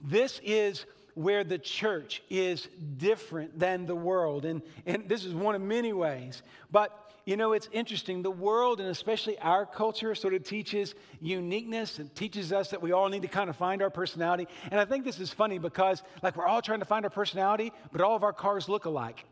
This 0.03 0.38
is 0.44 0.85
where 1.14 1.44
the 1.44 1.59
church 1.59 2.23
is 2.31 2.68
different 2.96 3.59
than 3.59 3.87
the 3.87 3.94
world. 3.94 4.44
And, 4.44 4.62
and 4.87 5.09
this 5.09 5.25
is 5.25 5.35
one 5.35 5.55
of 5.55 5.62
many 5.62 5.92
ways. 5.92 6.42
But 6.70 7.11
you 7.27 7.37
know, 7.37 7.53
it's 7.53 7.68
interesting. 7.70 8.23
The 8.23 8.31
world, 8.31 8.81
and 8.81 8.88
especially 8.88 9.38
our 9.38 9.66
culture, 9.66 10.14
sort 10.14 10.35
of 10.35 10.42
teaches 10.42 10.94
uniqueness 11.20 11.99
and 11.99 12.12
teaches 12.14 12.53
us 12.53 12.70
that 12.70 12.81
we 12.81 12.92
all 12.92 13.09
need 13.09 13.23
to 13.23 13.29
kind 13.29 13.51
of 13.51 13.57
find 13.57 13.83
our 13.83 13.90
personality. 13.90 14.49
And 14.70 14.81
I 14.81 14.85
think 14.85 15.05
this 15.05 15.20
is 15.20 15.33
funny 15.33 15.59
because, 15.59 16.03
like, 16.23 16.37
we're 16.37 16.46
all 16.46 16.62
trying 16.62 16.81
to 16.81 16.87
find 16.87 17.05
our 17.05 17.11
personality, 17.11 17.73
but 17.92 18.01
all 18.01 18.16
of 18.16 18.25
our 18.25 18.33
cars 18.33 18.68
look 18.68 18.87
alike. 18.87 19.25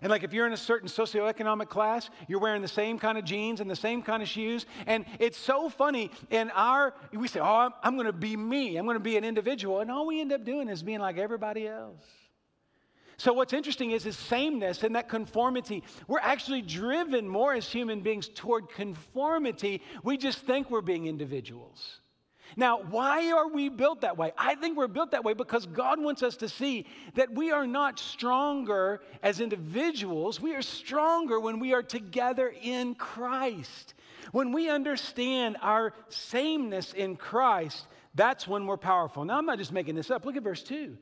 And 0.00 0.10
like 0.10 0.22
if 0.22 0.32
you're 0.32 0.46
in 0.46 0.52
a 0.52 0.56
certain 0.56 0.88
socioeconomic 0.88 1.68
class, 1.68 2.08
you're 2.28 2.38
wearing 2.38 2.62
the 2.62 2.68
same 2.68 2.98
kind 2.98 3.18
of 3.18 3.24
jeans 3.24 3.60
and 3.60 3.70
the 3.70 3.76
same 3.76 4.02
kind 4.02 4.22
of 4.22 4.28
shoes. 4.28 4.66
And 4.86 5.04
it's 5.18 5.38
so 5.38 5.68
funny. 5.68 6.10
In 6.30 6.50
our, 6.50 6.94
we 7.12 7.26
say, 7.28 7.40
oh, 7.40 7.44
I'm, 7.44 7.72
I'm 7.82 7.94
going 7.94 8.06
to 8.06 8.12
be 8.12 8.36
me. 8.36 8.76
I'm 8.76 8.84
going 8.84 8.96
to 8.96 9.00
be 9.02 9.16
an 9.16 9.24
individual. 9.24 9.80
And 9.80 9.90
all 9.90 10.06
we 10.06 10.20
end 10.20 10.32
up 10.32 10.44
doing 10.44 10.68
is 10.68 10.82
being 10.82 11.00
like 11.00 11.18
everybody 11.18 11.66
else. 11.66 12.04
So 13.16 13.32
what's 13.32 13.52
interesting 13.52 13.90
is 13.90 14.04
this 14.04 14.16
sameness 14.16 14.84
and 14.84 14.94
that 14.94 15.08
conformity. 15.08 15.82
We're 16.06 16.20
actually 16.20 16.62
driven 16.62 17.26
more 17.28 17.52
as 17.52 17.68
human 17.68 18.00
beings 18.00 18.28
toward 18.32 18.68
conformity. 18.68 19.82
We 20.04 20.16
just 20.16 20.38
think 20.38 20.70
we're 20.70 20.82
being 20.82 21.06
individuals. 21.06 22.00
Now, 22.56 22.80
why 22.80 23.30
are 23.32 23.48
we 23.48 23.68
built 23.68 24.00
that 24.00 24.16
way? 24.16 24.32
I 24.36 24.54
think 24.54 24.76
we're 24.76 24.88
built 24.88 25.12
that 25.12 25.24
way 25.24 25.34
because 25.34 25.66
God 25.66 26.00
wants 26.00 26.22
us 26.22 26.36
to 26.38 26.48
see 26.48 26.86
that 27.14 27.32
we 27.32 27.50
are 27.50 27.66
not 27.66 27.98
stronger 27.98 29.00
as 29.22 29.40
individuals. 29.40 30.40
We 30.40 30.54
are 30.54 30.62
stronger 30.62 31.40
when 31.40 31.60
we 31.60 31.72
are 31.74 31.82
together 31.82 32.52
in 32.62 32.94
Christ. 32.94 33.94
When 34.32 34.52
we 34.52 34.68
understand 34.68 35.56
our 35.62 35.92
sameness 36.08 36.92
in 36.92 37.16
Christ, 37.16 37.86
that's 38.14 38.48
when 38.48 38.66
we're 38.66 38.76
powerful. 38.76 39.24
Now, 39.24 39.38
I'm 39.38 39.46
not 39.46 39.58
just 39.58 39.72
making 39.72 39.94
this 39.94 40.10
up. 40.10 40.24
Look 40.24 40.36
at 40.36 40.42
verse 40.42 40.62
2. 40.62 40.96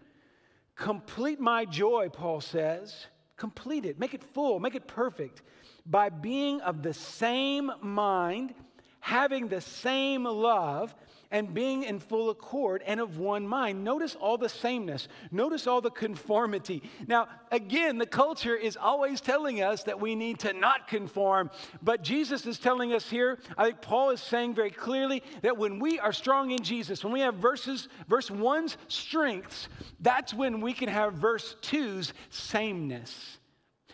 Complete 0.74 1.40
my 1.40 1.64
joy, 1.64 2.08
Paul 2.12 2.40
says. 2.40 3.06
Complete 3.36 3.84
it, 3.84 3.98
make 3.98 4.14
it 4.14 4.22
full, 4.22 4.60
make 4.60 4.74
it 4.74 4.86
perfect 4.86 5.42
by 5.84 6.08
being 6.08 6.60
of 6.62 6.82
the 6.82 6.94
same 6.94 7.70
mind, 7.80 8.54
having 9.00 9.48
the 9.48 9.60
same 9.60 10.24
love 10.24 10.94
and 11.30 11.52
being 11.52 11.82
in 11.82 11.98
full 11.98 12.30
accord 12.30 12.82
and 12.86 13.00
of 13.00 13.18
one 13.18 13.46
mind. 13.46 13.82
Notice 13.82 14.14
all 14.14 14.38
the 14.38 14.48
sameness. 14.48 15.08
Notice 15.30 15.66
all 15.66 15.80
the 15.80 15.90
conformity. 15.90 16.82
Now, 17.06 17.28
again, 17.50 17.98
the 17.98 18.06
culture 18.06 18.54
is 18.54 18.76
always 18.76 19.20
telling 19.20 19.62
us 19.62 19.84
that 19.84 20.00
we 20.00 20.14
need 20.14 20.38
to 20.40 20.52
not 20.52 20.88
conform, 20.88 21.50
but 21.82 22.02
Jesus 22.02 22.46
is 22.46 22.58
telling 22.58 22.92
us 22.92 23.08
here, 23.08 23.38
I 23.58 23.64
think 23.66 23.82
Paul 23.82 24.10
is 24.10 24.20
saying 24.20 24.54
very 24.54 24.70
clearly 24.70 25.22
that 25.42 25.56
when 25.56 25.78
we 25.78 25.98
are 25.98 26.12
strong 26.12 26.50
in 26.50 26.62
Jesus, 26.62 27.02
when 27.02 27.12
we 27.12 27.20
have 27.20 27.36
verses, 27.36 27.88
verse 28.08 28.30
one's 28.30 28.76
strengths, 28.88 29.68
that's 30.00 30.32
when 30.32 30.60
we 30.60 30.72
can 30.72 30.88
have 30.88 31.14
verse 31.14 31.56
two's 31.60 32.12
sameness, 32.30 33.38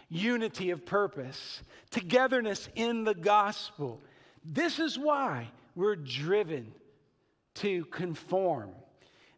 unity 0.08 0.70
of 0.70 0.84
purpose, 0.84 1.62
togetherness 1.90 2.68
in 2.74 3.04
the 3.04 3.14
gospel. 3.14 4.00
This 4.44 4.78
is 4.78 4.98
why 4.98 5.48
we're 5.74 5.96
driven 5.96 6.74
to 7.54 7.84
conform. 7.86 8.70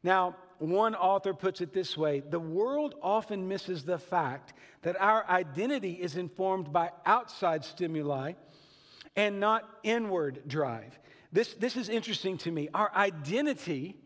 Now, 0.03 0.37
one 0.59 0.95
author 0.95 1.35
puts 1.35 1.61
it 1.61 1.73
this 1.73 1.97
way 1.97 2.21
the 2.21 2.41
world 2.41 2.95
often 3.03 3.49
misses 3.49 3.85
the 3.85 3.99
fact 3.99 4.53
that 4.83 5.01
our 5.01 5.29
identity 5.29 5.93
is 5.93 6.17
informed 6.17 6.73
by 6.73 6.91
outside 7.07 7.65
stimuli 7.65 8.33
and 9.17 9.41
not 9.41 9.69
inward 9.83 10.43
drive. 10.47 10.99
This, 11.33 11.55
this 11.55 11.77
is 11.77 11.89
interesting 11.89 12.39
to 12.39 12.51
me. 12.51 12.69
Our 12.75 12.93
identity, 12.95 13.97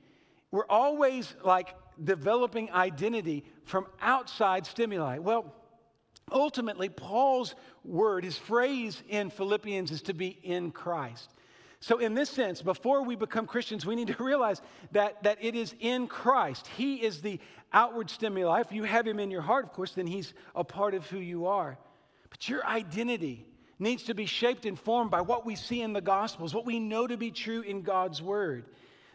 we're 0.50 0.66
always 0.66 1.34
like 1.44 1.74
developing 2.02 2.70
identity 2.72 3.44
from 3.64 3.86
outside 4.00 4.66
stimuli. 4.66 5.18
Well, 5.18 5.52
ultimately, 6.30 6.88
Paul's 6.88 7.54
word, 7.84 8.24
his 8.24 8.38
phrase 8.38 9.02
in 9.08 9.30
Philippians 9.30 9.90
is 9.90 10.02
to 10.02 10.14
be 10.14 10.38
in 10.42 10.70
Christ. 10.70 11.30
So, 11.80 11.98
in 11.98 12.14
this 12.14 12.28
sense, 12.28 12.60
before 12.60 13.04
we 13.04 13.14
become 13.14 13.46
Christians, 13.46 13.86
we 13.86 13.94
need 13.94 14.08
to 14.08 14.24
realize 14.24 14.60
that, 14.92 15.22
that 15.22 15.38
it 15.40 15.54
is 15.54 15.74
in 15.78 16.08
Christ. 16.08 16.66
He 16.66 16.96
is 16.96 17.20
the 17.20 17.38
outward 17.72 18.10
stimuli. 18.10 18.60
If 18.60 18.72
you 18.72 18.82
have 18.82 19.06
Him 19.06 19.20
in 19.20 19.30
your 19.30 19.42
heart, 19.42 19.66
of 19.66 19.72
course, 19.72 19.92
then 19.92 20.06
He's 20.06 20.34
a 20.56 20.64
part 20.64 20.94
of 20.94 21.06
who 21.06 21.18
you 21.18 21.46
are. 21.46 21.78
But 22.30 22.48
your 22.48 22.66
identity 22.66 23.46
needs 23.78 24.04
to 24.04 24.14
be 24.14 24.26
shaped 24.26 24.66
and 24.66 24.78
formed 24.78 25.10
by 25.10 25.20
what 25.20 25.46
we 25.46 25.54
see 25.54 25.80
in 25.80 25.92
the 25.92 26.00
Gospels, 26.00 26.52
what 26.52 26.66
we 26.66 26.80
know 26.80 27.06
to 27.06 27.16
be 27.16 27.30
true 27.30 27.60
in 27.60 27.82
God's 27.82 28.20
Word. 28.20 28.66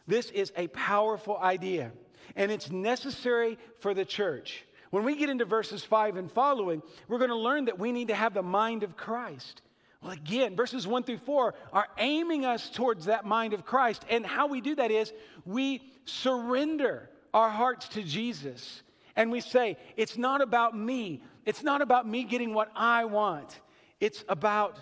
This 0.08 0.30
is 0.32 0.54
a 0.56 0.68
powerful 0.68 1.38
idea, 1.38 1.92
and 2.36 2.50
it's 2.50 2.72
necessary 2.72 3.58
for 3.80 3.94
the 3.94 4.06
church. 4.06 4.64
When 4.90 5.04
we 5.04 5.18
get 5.18 5.30
into 5.30 5.44
verses 5.44 5.84
5 5.84 6.18
and 6.18 6.32
following, 6.32 6.82
we're 7.08 7.18
going 7.18 7.30
to 7.30 7.36
learn 7.36 7.66
that 7.66 7.80
we 7.80 7.92
need 7.92 8.10
to 8.10 8.16
have 8.16 8.34
the 8.34 8.44
mind 8.44 8.84
of 8.84 8.96
Christ. 8.96 9.62
Well, 10.04 10.12
again, 10.12 10.56
verses 10.58 10.86
1 10.86 11.04
through 11.04 11.20
4 11.20 11.56
are 11.72 11.88
aiming 11.98 12.46
us 12.46 12.70
towards 12.70 13.06
that 13.06 13.26
mind 13.26 13.54
of 13.54 13.66
Christ. 13.66 14.06
And 14.10 14.26
how 14.26 14.48
we 14.48 14.60
do 14.60 14.76
that 14.76 14.92
is 14.92 15.14
we 15.46 15.82
surrender 16.04 17.10
our 17.34 17.50
hearts 17.50 17.88
to 17.90 18.04
Jesus 18.04 18.84
and 19.16 19.32
we 19.32 19.40
say, 19.40 19.78
It's 19.96 20.18
not 20.18 20.42
about 20.42 20.78
me, 20.78 21.24
it's 21.46 21.64
not 21.64 21.82
about 21.82 22.08
me 22.08 22.26
getting 22.26 22.54
what 22.54 22.70
I 22.76 23.06
want, 23.06 23.60
it's 24.02 24.26
about 24.28 24.78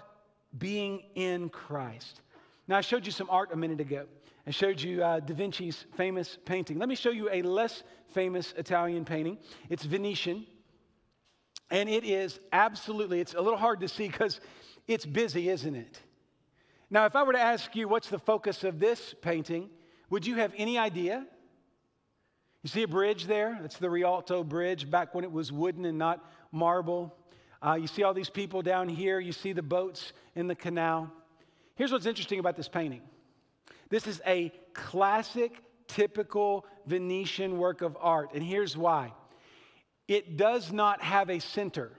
being 0.57 1.03
in 1.13 1.49
Christ. 1.49 2.21
Now, 2.67 2.77
I 2.77 2.81
showed 2.81 3.05
you 3.05 3.11
some 3.11 3.29
art 3.29 3.51
a 3.51 3.57
minute 3.57 3.79
ago. 3.79 4.05
I 4.47 4.51
showed 4.51 4.81
you 4.81 5.03
uh, 5.03 5.19
Da 5.19 5.35
Vinci's 5.35 5.85
famous 5.95 6.37
painting. 6.45 6.79
Let 6.79 6.89
me 6.89 6.95
show 6.95 7.11
you 7.11 7.29
a 7.31 7.43
less 7.43 7.83
famous 8.13 8.53
Italian 8.57 9.05
painting. 9.05 9.37
It's 9.69 9.83
Venetian. 9.83 10.47
And 11.69 11.87
it 11.87 12.03
is 12.03 12.39
absolutely, 12.51 13.21
it's 13.21 13.33
a 13.33 13.41
little 13.41 13.57
hard 13.57 13.79
to 13.81 13.87
see 13.87 14.07
because 14.07 14.41
it's 14.87 15.05
busy, 15.05 15.49
isn't 15.49 15.75
it? 15.75 15.99
Now, 16.89 17.05
if 17.05 17.15
I 17.15 17.23
were 17.23 17.33
to 17.33 17.39
ask 17.39 17.75
you 17.75 17.87
what's 17.87 18.09
the 18.09 18.19
focus 18.19 18.63
of 18.63 18.79
this 18.79 19.15
painting, 19.21 19.69
would 20.09 20.25
you 20.25 20.35
have 20.35 20.53
any 20.57 20.77
idea? 20.77 21.25
You 22.63 22.69
see 22.69 22.83
a 22.83 22.87
bridge 22.87 23.25
there? 23.25 23.57
That's 23.61 23.77
the 23.77 23.89
Rialto 23.89 24.43
Bridge 24.43 24.89
back 24.89 25.15
when 25.15 25.23
it 25.23 25.31
was 25.31 25.51
wooden 25.51 25.85
and 25.85 25.97
not 25.97 26.23
marble. 26.51 27.15
Uh, 27.65 27.75
you 27.75 27.87
see 27.87 28.03
all 28.03 28.13
these 28.13 28.29
people 28.29 28.61
down 28.61 28.89
here. 28.89 29.19
You 29.19 29.31
see 29.31 29.53
the 29.53 29.63
boats 29.63 30.13
in 30.35 30.47
the 30.47 30.55
canal. 30.55 31.11
Here's 31.75 31.91
what's 31.91 32.05
interesting 32.05 32.39
about 32.39 32.57
this 32.57 32.67
painting 32.67 33.01
this 33.89 34.07
is 34.07 34.21
a 34.25 34.51
classic, 34.73 35.61
typical 35.87 36.65
Venetian 36.85 37.57
work 37.57 37.81
of 37.81 37.97
art. 37.99 38.31
And 38.33 38.43
here's 38.43 38.77
why 38.77 39.13
it 40.07 40.37
does 40.37 40.71
not 40.71 41.01
have 41.01 41.29
a 41.29 41.39
center. 41.39 41.91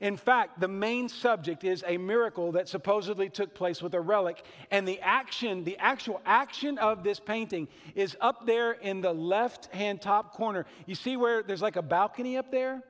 In 0.00 0.16
fact, 0.16 0.60
the 0.60 0.68
main 0.68 1.08
subject 1.08 1.64
is 1.64 1.84
a 1.86 1.96
miracle 1.96 2.52
that 2.52 2.68
supposedly 2.68 3.28
took 3.28 3.54
place 3.54 3.82
with 3.82 3.94
a 3.94 4.00
relic. 4.00 4.44
And 4.70 4.86
the 4.86 5.00
action, 5.00 5.64
the 5.64 5.76
actual 5.78 6.20
action 6.24 6.78
of 6.78 7.04
this 7.04 7.20
painting 7.20 7.68
is 7.94 8.16
up 8.20 8.46
there 8.46 8.72
in 8.72 9.00
the 9.00 9.12
left 9.12 9.72
hand 9.74 10.00
top 10.00 10.34
corner. 10.34 10.66
You 10.86 10.94
see 10.94 11.16
where 11.16 11.42
there's 11.42 11.62
like 11.62 11.76
a 11.76 11.82
balcony 11.82 12.36
up 12.36 12.50
there? 12.50 12.82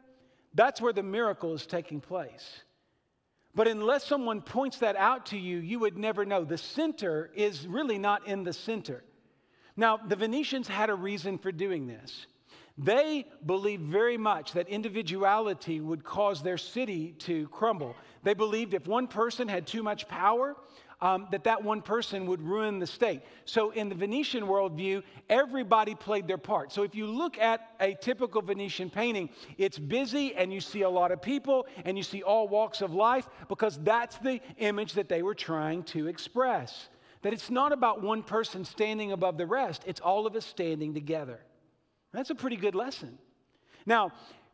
That's 0.55 0.81
where 0.81 0.93
the 0.93 1.03
miracle 1.03 1.55
is 1.55 1.67
taking 1.67 2.01
place. 2.01 2.63
But 3.55 3.69
unless 3.69 4.05
someone 4.05 4.41
points 4.41 4.79
that 4.79 4.97
out 4.97 5.27
to 5.27 5.39
you, 5.39 5.59
you 5.59 5.79
would 5.81 5.99
never 5.99 6.25
know. 6.25 6.45
The 6.45 6.59
center 6.59 7.31
is 7.35 7.67
really 7.67 7.99
not 7.99 8.27
in 8.27 8.45
the 8.45 8.53
center. 8.53 9.05
Now, 9.77 9.99
the 9.99 10.17
Venetians 10.17 10.69
had 10.69 10.91
a 10.91 10.95
reason 10.95 11.39
for 11.39 11.53
doing 11.53 11.87
this. 11.87 12.27
They 12.79 13.27
believed 13.45 13.85
very 13.85 14.17
much 14.17 14.53
that 14.53 14.69
individuality 14.69 15.81
would 15.81 16.05
cause 16.05 16.43
their 16.43 16.59
city 16.59 17.15
to 17.21 17.49
crumble. 17.49 17.95
They 18.23 18.35
believed 18.35 18.73
if 18.73 18.87
one 18.87 19.09
person 19.09 19.47
had 19.47 19.67
too 19.67 19.83
much 19.83 20.09
power, 20.09 20.57
um, 21.03 21.27
that 21.33 21.45
that 21.45 21.63
one 21.63 21.83
person 21.83 22.27
would 22.27 22.41
ruin 22.41 22.79
the 22.79 22.87
state. 22.87 23.23
So, 23.45 23.71
in 23.71 23.89
the 23.89 23.95
Venetian 23.95 24.45
worldview, 24.45 25.03
everybody 25.29 25.97
played 25.97 26.29
their 26.29 26.39
part. 26.39 26.73
So, 26.73 26.85
if 26.85 26.95
you 26.95 27.07
look 27.07 27.39
at 27.39 27.73
a 27.81 27.95
typical 27.95 28.41
Venetian 28.41 28.89
painting, 28.89 29.29
it's 29.59 29.79
busy 29.79 30.35
and 30.37 30.53
you 30.53 30.61
see 30.61 30.83
a 30.83 30.89
lot 30.89 31.11
of 31.11 31.21
people 31.21 31.67
and 31.85 31.97
you 31.97 32.05
see 32.05 32.23
all 32.23 32.47
walks 32.47 32.81
of 32.83 32.95
life 32.95 33.29
because 33.49 33.79
that's 33.83 34.17
the 34.19 34.41
image 34.59 34.93
that 34.93 35.09
they 35.09 35.23
were 35.23 35.35
trying 35.35 35.83
to 35.85 36.07
express. 36.07 36.89
That 37.23 37.33
it's 37.33 37.51
not 37.51 37.73
about 37.73 38.01
one 38.01 38.23
person 38.23 38.65
standing 38.65 39.11
above 39.11 39.37
the 39.37 39.47
rest, 39.47 39.83
it's 39.87 40.01
all 40.01 40.27
of 40.27 40.37
us 40.37 40.47
standing 40.47 40.95
together. 40.95 41.41
That's 42.13 42.31
a 42.31 42.35
pretty 42.35 42.57
good 42.57 42.75
lesson. 42.75 43.19
Now, 43.87 44.13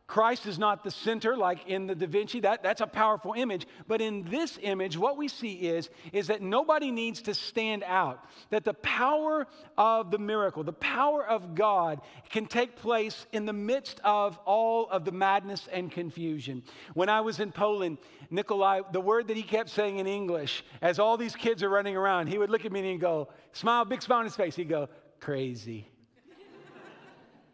Christ 0.09 0.47
is 0.47 0.57
not 0.57 0.83
the 0.83 0.89
center 0.89 1.37
like 1.37 1.67
in 1.67 1.85
the 1.85 1.93
Da 1.93 2.07
Vinci. 2.07 2.39
That, 2.39 2.63
that's 2.63 2.81
a 2.81 2.87
powerful 2.87 3.33
image. 3.37 3.67
But 3.87 4.01
in 4.01 4.23
this 4.23 4.57
image, 4.63 4.97
what 4.97 5.17
we 5.17 5.27
see 5.27 5.53
is, 5.53 5.91
is 6.11 6.25
that 6.27 6.41
nobody 6.41 6.89
needs 6.89 7.21
to 7.23 7.35
stand 7.35 7.83
out. 7.83 8.25
That 8.49 8.65
the 8.65 8.73
power 8.73 9.45
of 9.77 10.09
the 10.09 10.17
miracle, 10.17 10.63
the 10.63 10.73
power 10.73 11.23
of 11.23 11.53
God, 11.53 12.01
can 12.31 12.47
take 12.47 12.75
place 12.75 13.27
in 13.33 13.45
the 13.45 13.53
midst 13.53 13.99
of 14.03 14.39
all 14.45 14.89
of 14.89 15.05
the 15.05 15.11
madness 15.11 15.69
and 15.71 15.91
confusion. 15.91 16.63
When 16.95 17.07
I 17.07 17.21
was 17.21 17.39
in 17.39 17.51
Poland, 17.51 17.99
Nikolai, 18.31 18.81
the 18.91 19.01
word 19.01 19.27
that 19.27 19.37
he 19.37 19.43
kept 19.43 19.69
saying 19.69 19.99
in 19.99 20.07
English, 20.07 20.63
as 20.81 20.97
all 20.97 21.17
these 21.17 21.35
kids 21.35 21.61
are 21.61 21.69
running 21.69 21.95
around, 21.95 22.29
he 22.29 22.39
would 22.39 22.49
look 22.49 22.65
at 22.65 22.71
me 22.71 22.79
and 22.79 22.89
he'd 22.89 22.99
go, 22.99 23.29
smile, 23.51 23.85
big 23.85 24.01
smile 24.01 24.19
on 24.19 24.25
his 24.25 24.35
face. 24.35 24.55
He'd 24.55 24.69
go, 24.69 24.89
crazy. 25.19 25.87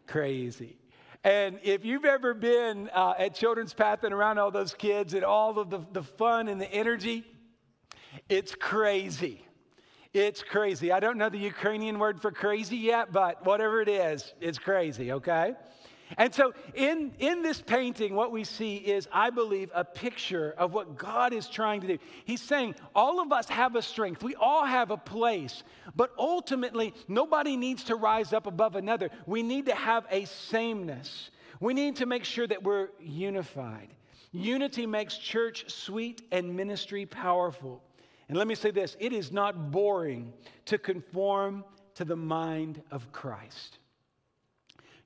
Crazy. 0.06 0.78
And 1.24 1.58
if 1.62 1.84
you've 1.84 2.04
ever 2.04 2.34
been 2.34 2.88
uh, 2.94 3.14
at 3.18 3.34
Children's 3.34 3.74
Path 3.74 4.04
and 4.04 4.14
around 4.14 4.38
all 4.38 4.50
those 4.50 4.74
kids 4.74 5.12
and 5.12 5.24
all 5.24 5.58
of 5.58 5.70
the, 5.70 5.80
the 5.92 6.02
fun 6.02 6.48
and 6.48 6.60
the 6.60 6.70
energy, 6.72 7.24
it's 8.28 8.54
crazy. 8.54 9.44
It's 10.12 10.42
crazy. 10.42 10.92
I 10.92 11.00
don't 11.00 11.18
know 11.18 11.28
the 11.28 11.38
Ukrainian 11.38 11.98
word 11.98 12.22
for 12.22 12.30
crazy 12.30 12.76
yet, 12.76 13.12
but 13.12 13.44
whatever 13.44 13.82
it 13.82 13.88
is, 13.88 14.32
it's 14.40 14.58
crazy, 14.58 15.12
okay? 15.12 15.54
And 16.16 16.32
so, 16.32 16.54
in, 16.74 17.12
in 17.18 17.42
this 17.42 17.60
painting, 17.60 18.14
what 18.14 18.30
we 18.30 18.44
see 18.44 18.76
is, 18.76 19.08
I 19.12 19.30
believe, 19.30 19.70
a 19.74 19.84
picture 19.84 20.54
of 20.56 20.72
what 20.72 20.96
God 20.96 21.32
is 21.32 21.48
trying 21.48 21.80
to 21.80 21.86
do. 21.86 21.98
He's 22.24 22.40
saying, 22.42 22.76
all 22.94 23.20
of 23.20 23.32
us 23.32 23.48
have 23.48 23.74
a 23.74 23.82
strength, 23.82 24.22
we 24.22 24.34
all 24.36 24.64
have 24.64 24.90
a 24.90 24.96
place, 24.96 25.64
but 25.96 26.12
ultimately, 26.18 26.94
nobody 27.08 27.56
needs 27.56 27.84
to 27.84 27.96
rise 27.96 28.32
up 28.32 28.46
above 28.46 28.76
another. 28.76 29.10
We 29.26 29.42
need 29.42 29.66
to 29.66 29.74
have 29.74 30.06
a 30.10 30.26
sameness. 30.26 31.30
We 31.60 31.74
need 31.74 31.96
to 31.96 32.06
make 32.06 32.24
sure 32.24 32.46
that 32.46 32.62
we're 32.62 32.88
unified. 33.00 33.88
Unity 34.32 34.86
makes 34.86 35.16
church 35.16 35.70
sweet 35.70 36.22
and 36.30 36.54
ministry 36.54 37.06
powerful. 37.06 37.82
And 38.28 38.36
let 38.36 38.46
me 38.46 38.54
say 38.54 38.70
this 38.70 38.96
it 39.00 39.12
is 39.12 39.32
not 39.32 39.70
boring 39.70 40.32
to 40.66 40.78
conform 40.78 41.64
to 41.94 42.04
the 42.04 42.16
mind 42.16 42.82
of 42.90 43.10
Christ. 43.12 43.78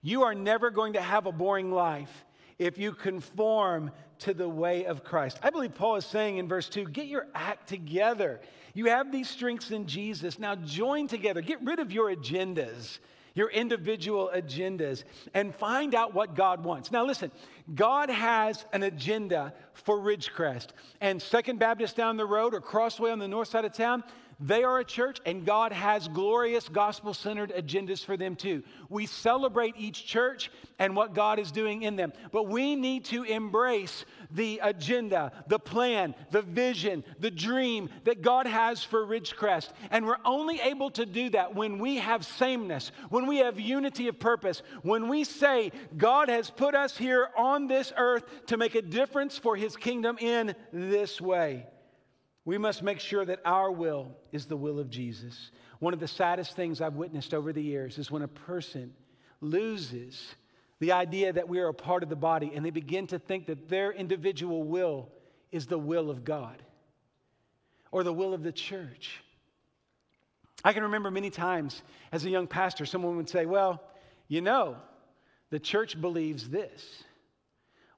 You 0.02 0.22
are 0.22 0.34
never 0.34 0.70
going 0.70 0.94
to 0.94 1.00
have 1.00 1.26
a 1.26 1.32
boring 1.32 1.72
life 1.72 2.24
if 2.58 2.78
you 2.78 2.92
conform 2.92 3.90
to 4.20 4.34
the 4.34 4.48
way 4.48 4.84
of 4.84 5.02
Christ. 5.02 5.38
I 5.42 5.50
believe 5.50 5.74
Paul 5.74 5.96
is 5.96 6.06
saying 6.06 6.38
in 6.38 6.48
verse 6.48 6.68
2 6.68 6.86
get 6.86 7.06
your 7.06 7.26
act 7.34 7.68
together. 7.68 8.40
You 8.74 8.86
have 8.86 9.10
these 9.10 9.28
strengths 9.28 9.70
in 9.70 9.86
Jesus. 9.86 10.38
Now 10.38 10.54
join 10.54 11.08
together. 11.08 11.40
Get 11.40 11.62
rid 11.62 11.80
of 11.80 11.90
your 11.90 12.14
agendas, 12.14 12.98
your 13.34 13.50
individual 13.50 14.30
agendas, 14.34 15.04
and 15.34 15.54
find 15.54 15.94
out 15.94 16.14
what 16.14 16.34
God 16.34 16.64
wants. 16.64 16.92
Now 16.92 17.04
listen, 17.04 17.30
God 17.74 18.10
has 18.10 18.64
an 18.72 18.82
agenda 18.82 19.54
for 19.72 19.98
Ridgecrest. 19.98 20.68
And 21.00 21.20
Second 21.20 21.58
Baptist 21.58 21.96
down 21.96 22.16
the 22.16 22.26
road 22.26 22.54
or 22.54 22.60
Crossway 22.60 23.10
on 23.10 23.18
the 23.18 23.28
north 23.28 23.48
side 23.48 23.64
of 23.64 23.72
town, 23.72 24.04
they 24.40 24.64
are 24.64 24.78
a 24.78 24.84
church, 24.84 25.20
and 25.26 25.44
God 25.44 25.72
has 25.72 26.08
glorious 26.08 26.68
gospel 26.68 27.12
centered 27.12 27.52
agendas 27.52 28.04
for 28.04 28.16
them 28.16 28.34
too. 28.34 28.62
We 28.88 29.04
celebrate 29.04 29.74
each 29.76 30.06
church 30.06 30.50
and 30.78 30.96
what 30.96 31.14
God 31.14 31.38
is 31.38 31.52
doing 31.52 31.82
in 31.82 31.96
them, 31.96 32.12
but 32.32 32.48
we 32.48 32.74
need 32.74 33.04
to 33.06 33.24
embrace 33.24 34.06
the 34.30 34.60
agenda, 34.62 35.32
the 35.48 35.58
plan, 35.58 36.14
the 36.30 36.40
vision, 36.40 37.04
the 37.18 37.30
dream 37.30 37.90
that 38.04 38.22
God 38.22 38.46
has 38.46 38.82
for 38.82 39.04
Ridgecrest. 39.04 39.70
And 39.90 40.06
we're 40.06 40.16
only 40.24 40.58
able 40.60 40.90
to 40.92 41.04
do 41.04 41.28
that 41.30 41.54
when 41.54 41.78
we 41.78 41.96
have 41.96 42.24
sameness, 42.24 42.92
when 43.10 43.26
we 43.26 43.38
have 43.38 43.60
unity 43.60 44.08
of 44.08 44.18
purpose, 44.18 44.62
when 44.82 45.08
we 45.08 45.24
say, 45.24 45.70
God 45.98 46.30
has 46.30 46.48
put 46.48 46.74
us 46.74 46.96
here 46.96 47.28
on 47.36 47.66
this 47.66 47.92
earth 47.96 48.24
to 48.46 48.56
make 48.56 48.74
a 48.74 48.82
difference 48.82 49.36
for 49.36 49.54
his 49.54 49.76
kingdom 49.76 50.16
in 50.18 50.54
this 50.72 51.20
way. 51.20 51.66
We 52.44 52.58
must 52.58 52.82
make 52.82 53.00
sure 53.00 53.24
that 53.24 53.40
our 53.44 53.70
will 53.70 54.16
is 54.32 54.46
the 54.46 54.56
will 54.56 54.78
of 54.78 54.90
Jesus. 54.90 55.50
One 55.78 55.94
of 55.94 56.00
the 56.00 56.08
saddest 56.08 56.56
things 56.56 56.80
I've 56.80 56.94
witnessed 56.94 57.34
over 57.34 57.52
the 57.52 57.62
years 57.62 57.98
is 57.98 58.10
when 58.10 58.22
a 58.22 58.28
person 58.28 58.92
loses 59.40 60.34
the 60.78 60.92
idea 60.92 61.32
that 61.32 61.48
we 61.48 61.60
are 61.60 61.68
a 61.68 61.74
part 61.74 62.02
of 62.02 62.08
the 62.08 62.16
body 62.16 62.52
and 62.54 62.64
they 62.64 62.70
begin 62.70 63.06
to 63.08 63.18
think 63.18 63.46
that 63.46 63.68
their 63.68 63.92
individual 63.92 64.62
will 64.62 65.10
is 65.52 65.66
the 65.66 65.78
will 65.78 66.10
of 66.10 66.24
God 66.24 66.62
or 67.90 68.02
the 68.02 68.12
will 68.12 68.32
of 68.32 68.42
the 68.42 68.52
church. 68.52 69.22
I 70.64 70.72
can 70.72 70.84
remember 70.84 71.10
many 71.10 71.30
times 71.30 71.82
as 72.12 72.24
a 72.24 72.30
young 72.30 72.46
pastor, 72.46 72.86
someone 72.86 73.16
would 73.16 73.28
say, 73.28 73.46
Well, 73.46 73.82
you 74.28 74.40
know, 74.40 74.76
the 75.50 75.58
church 75.58 76.00
believes 76.00 76.48
this. 76.48 77.04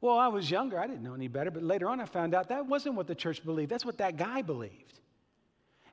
Well, 0.03 0.19
I 0.19 0.27
was 0.27 0.51
younger, 0.51 0.81
I 0.81 0.89
didn't 0.89 1.05
know 1.05 1.15
any 1.15 1.29
better, 1.29 1.53
but 1.53 1.63
later 1.63 1.89
on 1.89 2.01
I 2.01 2.07
found 2.07 2.35
out 2.35 2.49
that 2.49 2.67
wasn't 2.67 2.97
what 2.97 3.07
the 3.07 3.15
church 3.15 3.43
believed. 3.45 3.71
That's 3.71 3.85
what 3.85 3.99
that 3.99 4.17
guy 4.17 4.43
believed. 4.43 4.99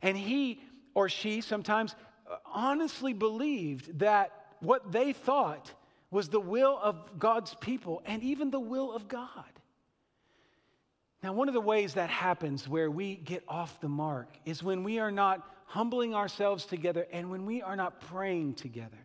And 0.02 0.18
he 0.18 0.62
or 0.96 1.10
she 1.10 1.42
sometimes 1.42 1.96
uh, 2.30 2.38
honestly 2.44 3.14
believed 3.14 4.00
that 4.00 4.32
what 4.62 4.92
they 4.92 5.14
thought 5.14 5.72
was 6.10 6.28
the 6.28 6.40
will 6.40 6.80
of 6.82 7.20
God's 7.20 7.54
people 7.62 8.02
and 8.04 8.24
even 8.24 8.50
the 8.50 8.60
will 8.60 8.92
of 8.92 9.08
God. 9.08 9.46
Now, 11.22 11.34
one 11.34 11.48
of 11.48 11.54
the 11.54 11.62
ways 11.62 11.94
that 11.94 12.10
happens 12.10 12.68
where 12.68 12.90
we 12.90 13.16
get 13.16 13.44
off 13.48 13.80
the 13.80 13.90
mark 13.90 14.30
is 14.44 14.64
when 14.64 14.84
we 14.84 14.98
are 14.98 15.12
not 15.12 15.48
humbling 15.66 16.16
ourselves 16.16 16.66
together 16.66 17.06
and 17.12 17.30
when 17.30 17.46
we 17.46 17.62
are 17.62 17.76
not 17.76 18.02
praying 18.02 18.56
together. 18.56 18.98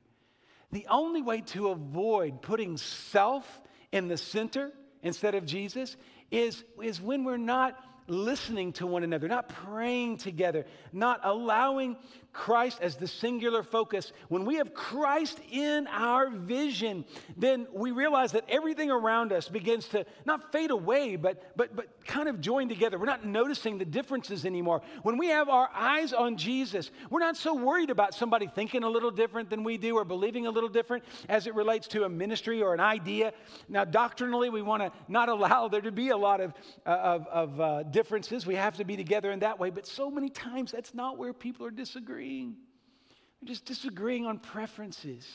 The 0.72 0.86
only 0.88 1.20
way 1.20 1.42
to 1.48 1.68
avoid 1.68 2.40
putting 2.40 2.78
self 2.78 3.60
in 3.92 4.08
the 4.08 4.16
center 4.16 4.72
instead 5.04 5.36
of 5.36 5.46
Jesus 5.46 5.96
is, 6.32 6.64
is 6.82 7.00
when 7.00 7.22
we're 7.22 7.36
not 7.36 7.78
listening 8.08 8.72
to 8.72 8.86
one 8.86 9.04
another, 9.04 9.28
not 9.28 9.48
praying 9.48 10.16
together, 10.16 10.66
not 10.92 11.20
allowing 11.22 11.96
Christ 12.34 12.80
as 12.82 12.96
the 12.96 13.06
singular 13.06 13.62
focus. 13.62 14.12
When 14.28 14.44
we 14.44 14.56
have 14.56 14.74
Christ 14.74 15.40
in 15.50 15.86
our 15.86 16.28
vision, 16.28 17.04
then 17.36 17.68
we 17.72 17.92
realize 17.92 18.32
that 18.32 18.44
everything 18.48 18.90
around 18.90 19.32
us 19.32 19.48
begins 19.48 19.86
to 19.88 20.04
not 20.26 20.50
fade 20.50 20.72
away, 20.72 21.14
but, 21.14 21.56
but, 21.56 21.74
but 21.74 21.86
kind 22.04 22.28
of 22.28 22.40
join 22.40 22.68
together. 22.68 22.98
We're 22.98 23.06
not 23.06 23.24
noticing 23.24 23.78
the 23.78 23.84
differences 23.84 24.44
anymore. 24.44 24.82
When 25.04 25.16
we 25.16 25.28
have 25.28 25.48
our 25.48 25.70
eyes 25.72 26.12
on 26.12 26.36
Jesus, 26.36 26.90
we're 27.08 27.20
not 27.20 27.36
so 27.36 27.54
worried 27.54 27.88
about 27.88 28.14
somebody 28.14 28.48
thinking 28.52 28.82
a 28.82 28.90
little 28.90 29.12
different 29.12 29.48
than 29.48 29.62
we 29.62 29.78
do 29.78 29.96
or 29.96 30.04
believing 30.04 30.46
a 30.48 30.50
little 30.50 30.68
different 30.68 31.04
as 31.28 31.46
it 31.46 31.54
relates 31.54 31.86
to 31.88 32.02
a 32.04 32.08
ministry 32.08 32.60
or 32.62 32.74
an 32.74 32.80
idea. 32.80 33.32
Now, 33.68 33.84
doctrinally, 33.84 34.50
we 34.50 34.60
want 34.60 34.82
to 34.82 34.90
not 35.06 35.28
allow 35.28 35.68
there 35.68 35.80
to 35.82 35.92
be 35.92 36.08
a 36.08 36.16
lot 36.16 36.40
of, 36.40 36.52
uh, 36.84 36.88
of, 36.90 37.26
of 37.28 37.60
uh, 37.60 37.82
differences. 37.84 38.44
We 38.44 38.56
have 38.56 38.76
to 38.78 38.84
be 38.84 38.96
together 38.96 39.30
in 39.30 39.38
that 39.38 39.60
way, 39.60 39.70
but 39.70 39.86
so 39.86 40.10
many 40.10 40.30
times 40.30 40.72
that's 40.72 40.94
not 40.94 41.16
where 41.16 41.32
people 41.32 41.64
are 41.64 41.70
disagreeing. 41.70 42.23
They're 42.24 43.46
just 43.46 43.64
disagreeing 43.64 44.26
on 44.26 44.38
preferences. 44.38 45.26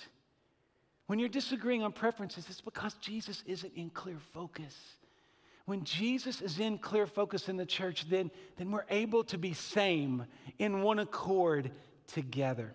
When 1.08 1.20
you're 1.20 1.30
disagreeing 1.30 1.84
on 1.84 1.92
preferences, 1.92 2.46
it's 2.50 2.62
because 2.62 2.94
Jesus 2.96 3.44
isn't 3.46 3.74
in 3.76 3.90
clear 3.90 4.18
focus. 4.34 4.76
When 5.66 5.84
Jesus 5.84 6.42
is 6.42 6.60
in 6.60 6.80
clear 6.80 7.06
focus 7.06 7.50
in 7.50 7.58
the 7.58 7.66
church, 7.66 8.10
then, 8.10 8.32
then 8.58 8.72
we're 8.72 8.86
able 8.90 9.24
to 9.26 9.38
be 9.38 9.54
same 9.54 10.26
in 10.58 10.82
one 10.82 11.00
accord 11.00 11.72
together. 12.08 12.74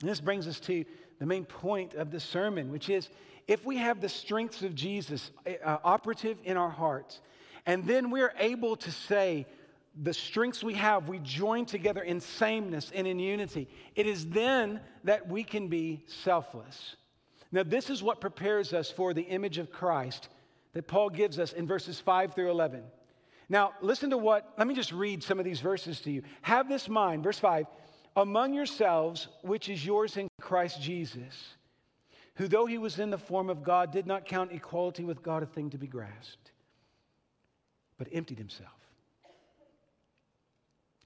And 0.00 0.08
this 0.08 0.20
brings 0.20 0.48
us 0.48 0.58
to 0.60 0.84
the 1.18 1.26
main 1.26 1.44
point 1.44 1.94
of 1.94 2.10
the 2.10 2.18
sermon, 2.18 2.72
which 2.72 2.88
is 2.88 3.08
if 3.46 3.64
we 3.64 3.76
have 3.76 4.00
the 4.00 4.08
strengths 4.08 4.62
of 4.62 4.74
Jesus 4.74 5.30
uh, 5.46 5.78
operative 5.84 6.38
in 6.44 6.56
our 6.56 6.70
hearts, 6.70 7.20
and 7.66 7.84
then 7.86 8.10
we're 8.10 8.34
able 8.38 8.76
to 8.76 8.90
say, 8.90 9.46
the 10.02 10.14
strengths 10.14 10.64
we 10.64 10.74
have, 10.74 11.08
we 11.08 11.18
join 11.18 11.66
together 11.66 12.00
in 12.00 12.20
sameness 12.20 12.90
and 12.94 13.06
in 13.06 13.18
unity. 13.18 13.68
It 13.94 14.06
is 14.06 14.26
then 14.26 14.80
that 15.04 15.28
we 15.28 15.44
can 15.44 15.68
be 15.68 16.04
selfless. 16.06 16.96
Now, 17.52 17.64
this 17.64 17.90
is 17.90 18.02
what 18.02 18.20
prepares 18.20 18.72
us 18.72 18.90
for 18.90 19.12
the 19.12 19.22
image 19.22 19.58
of 19.58 19.70
Christ 19.70 20.28
that 20.72 20.86
Paul 20.86 21.10
gives 21.10 21.38
us 21.38 21.52
in 21.52 21.66
verses 21.66 22.00
5 22.00 22.34
through 22.34 22.50
11. 22.50 22.82
Now, 23.48 23.72
listen 23.82 24.10
to 24.10 24.16
what, 24.16 24.54
let 24.56 24.66
me 24.66 24.74
just 24.74 24.92
read 24.92 25.22
some 25.22 25.38
of 25.38 25.44
these 25.44 25.60
verses 25.60 26.00
to 26.02 26.10
you. 26.10 26.22
Have 26.42 26.68
this 26.68 26.88
mind, 26.88 27.22
verse 27.24 27.38
5, 27.38 27.66
among 28.16 28.54
yourselves, 28.54 29.28
which 29.42 29.68
is 29.68 29.84
yours 29.84 30.16
in 30.16 30.28
Christ 30.40 30.80
Jesus, 30.80 31.56
who, 32.36 32.48
though 32.48 32.66
he 32.66 32.78
was 32.78 33.00
in 33.00 33.10
the 33.10 33.18
form 33.18 33.50
of 33.50 33.64
God, 33.64 33.92
did 33.92 34.06
not 34.06 34.24
count 34.24 34.52
equality 34.52 35.04
with 35.04 35.22
God 35.22 35.42
a 35.42 35.46
thing 35.46 35.70
to 35.70 35.78
be 35.78 35.88
grasped, 35.88 36.52
but 37.98 38.08
emptied 38.12 38.38
himself 38.38 38.79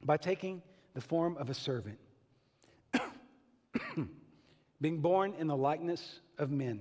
by 0.05 0.17
taking 0.17 0.62
the 0.95 1.01
form 1.01 1.37
of 1.38 1.51
a 1.51 1.55
servant, 1.55 1.99
being 4.81 5.01
born 5.01 5.35
in 5.38 5.47
the 5.47 5.57
likeness 5.57 6.21
of 6.38 6.51
men, 6.51 6.81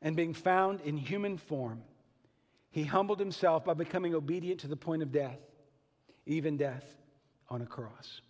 and 0.00 0.16
being 0.16 0.32
found 0.32 0.80
in 0.82 0.96
human 0.96 1.36
form, 1.36 1.82
he 2.70 2.84
humbled 2.84 3.18
himself 3.18 3.64
by 3.64 3.74
becoming 3.74 4.14
obedient 4.14 4.60
to 4.60 4.68
the 4.68 4.76
point 4.76 5.02
of 5.02 5.12
death, 5.12 5.38
even 6.26 6.56
death 6.56 6.84
on 7.48 7.62
a 7.62 7.66
cross. 7.66 8.20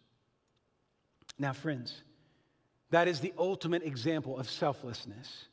Now, 1.38 1.52
friends, 1.52 2.02
that 2.90 3.06
is 3.06 3.20
the 3.20 3.32
ultimate 3.38 3.82
example 3.82 4.38
of 4.38 4.50
selflessness. 4.50 5.46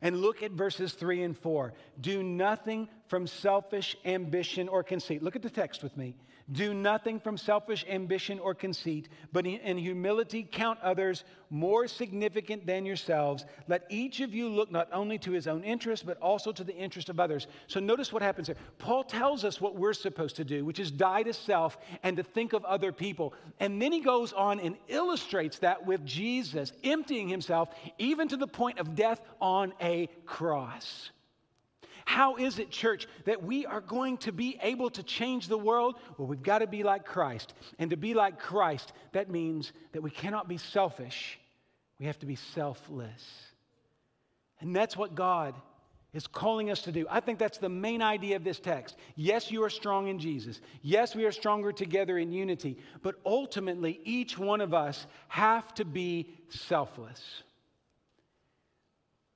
And 0.00 0.20
look 0.20 0.42
at 0.42 0.52
verses 0.52 0.92
3 0.92 1.22
and 1.22 1.38
4. 1.38 1.72
Do 2.00 2.22
nothing 2.22 2.88
from 3.06 3.26
selfish 3.26 3.96
ambition 4.04 4.68
or 4.68 4.82
conceit. 4.82 5.22
Look 5.22 5.36
at 5.36 5.42
the 5.42 5.50
text 5.50 5.82
with 5.82 5.96
me. 5.96 6.16
Do 6.50 6.74
nothing 6.74 7.20
from 7.20 7.36
selfish 7.38 7.84
ambition 7.88 8.38
or 8.40 8.54
conceit, 8.54 9.08
but 9.32 9.46
in 9.46 9.78
humility 9.78 10.46
count 10.50 10.80
others 10.82 11.24
more 11.50 11.86
significant 11.86 12.66
than 12.66 12.84
yourselves. 12.84 13.44
Let 13.68 13.84
each 13.90 14.20
of 14.20 14.34
you 14.34 14.48
look 14.48 14.70
not 14.70 14.88
only 14.92 15.18
to 15.18 15.32
his 15.32 15.46
own 15.46 15.62
interest, 15.62 16.04
but 16.04 16.18
also 16.20 16.50
to 16.50 16.64
the 16.64 16.74
interest 16.74 17.08
of 17.08 17.20
others. 17.20 17.46
So 17.68 17.78
notice 17.78 18.12
what 18.12 18.22
happens 18.22 18.48
here. 18.48 18.56
Paul 18.78 19.04
tells 19.04 19.44
us 19.44 19.60
what 19.60 19.76
we're 19.76 19.92
supposed 19.92 20.36
to 20.36 20.44
do, 20.44 20.64
which 20.64 20.80
is 20.80 20.90
die 20.90 21.22
to 21.22 21.32
self 21.32 21.78
and 22.02 22.16
to 22.16 22.22
think 22.22 22.54
of 22.54 22.64
other 22.64 22.90
people. 22.90 23.34
And 23.60 23.80
then 23.80 23.92
he 23.92 24.00
goes 24.00 24.32
on 24.32 24.58
and 24.60 24.76
illustrates 24.88 25.58
that 25.60 25.86
with 25.86 26.04
Jesus 26.04 26.72
emptying 26.82 27.28
himself 27.28 27.68
even 27.98 28.28
to 28.28 28.36
the 28.36 28.48
point 28.48 28.78
of 28.78 28.94
death 28.94 29.20
on 29.40 29.72
a 29.80 30.08
cross. 30.26 31.10
How 32.04 32.36
is 32.36 32.58
it, 32.58 32.70
church, 32.70 33.06
that 33.24 33.42
we 33.42 33.66
are 33.66 33.80
going 33.80 34.18
to 34.18 34.32
be 34.32 34.58
able 34.62 34.90
to 34.90 35.02
change 35.02 35.48
the 35.48 35.58
world? 35.58 35.96
Well, 36.18 36.28
we've 36.28 36.42
got 36.42 36.58
to 36.58 36.66
be 36.66 36.82
like 36.82 37.04
Christ. 37.04 37.54
And 37.78 37.90
to 37.90 37.96
be 37.96 38.14
like 38.14 38.38
Christ, 38.38 38.92
that 39.12 39.30
means 39.30 39.72
that 39.92 40.02
we 40.02 40.10
cannot 40.10 40.48
be 40.48 40.58
selfish, 40.58 41.38
we 41.98 42.06
have 42.06 42.18
to 42.20 42.26
be 42.26 42.36
selfless. 42.36 43.24
And 44.60 44.74
that's 44.74 44.96
what 44.96 45.14
God 45.14 45.54
is 46.12 46.26
calling 46.26 46.70
us 46.70 46.82
to 46.82 46.92
do. 46.92 47.06
I 47.08 47.20
think 47.20 47.38
that's 47.38 47.58
the 47.58 47.68
main 47.68 48.02
idea 48.02 48.36
of 48.36 48.44
this 48.44 48.60
text. 48.60 48.96
Yes, 49.16 49.50
you 49.50 49.64
are 49.64 49.70
strong 49.70 50.08
in 50.08 50.18
Jesus. 50.18 50.60
Yes, 50.82 51.14
we 51.16 51.24
are 51.24 51.32
stronger 51.32 51.72
together 51.72 52.18
in 52.18 52.32
unity. 52.32 52.78
But 53.02 53.16
ultimately, 53.24 54.00
each 54.04 54.38
one 54.38 54.60
of 54.60 54.74
us 54.74 55.06
have 55.28 55.72
to 55.74 55.84
be 55.84 56.34
selfless. 56.50 57.42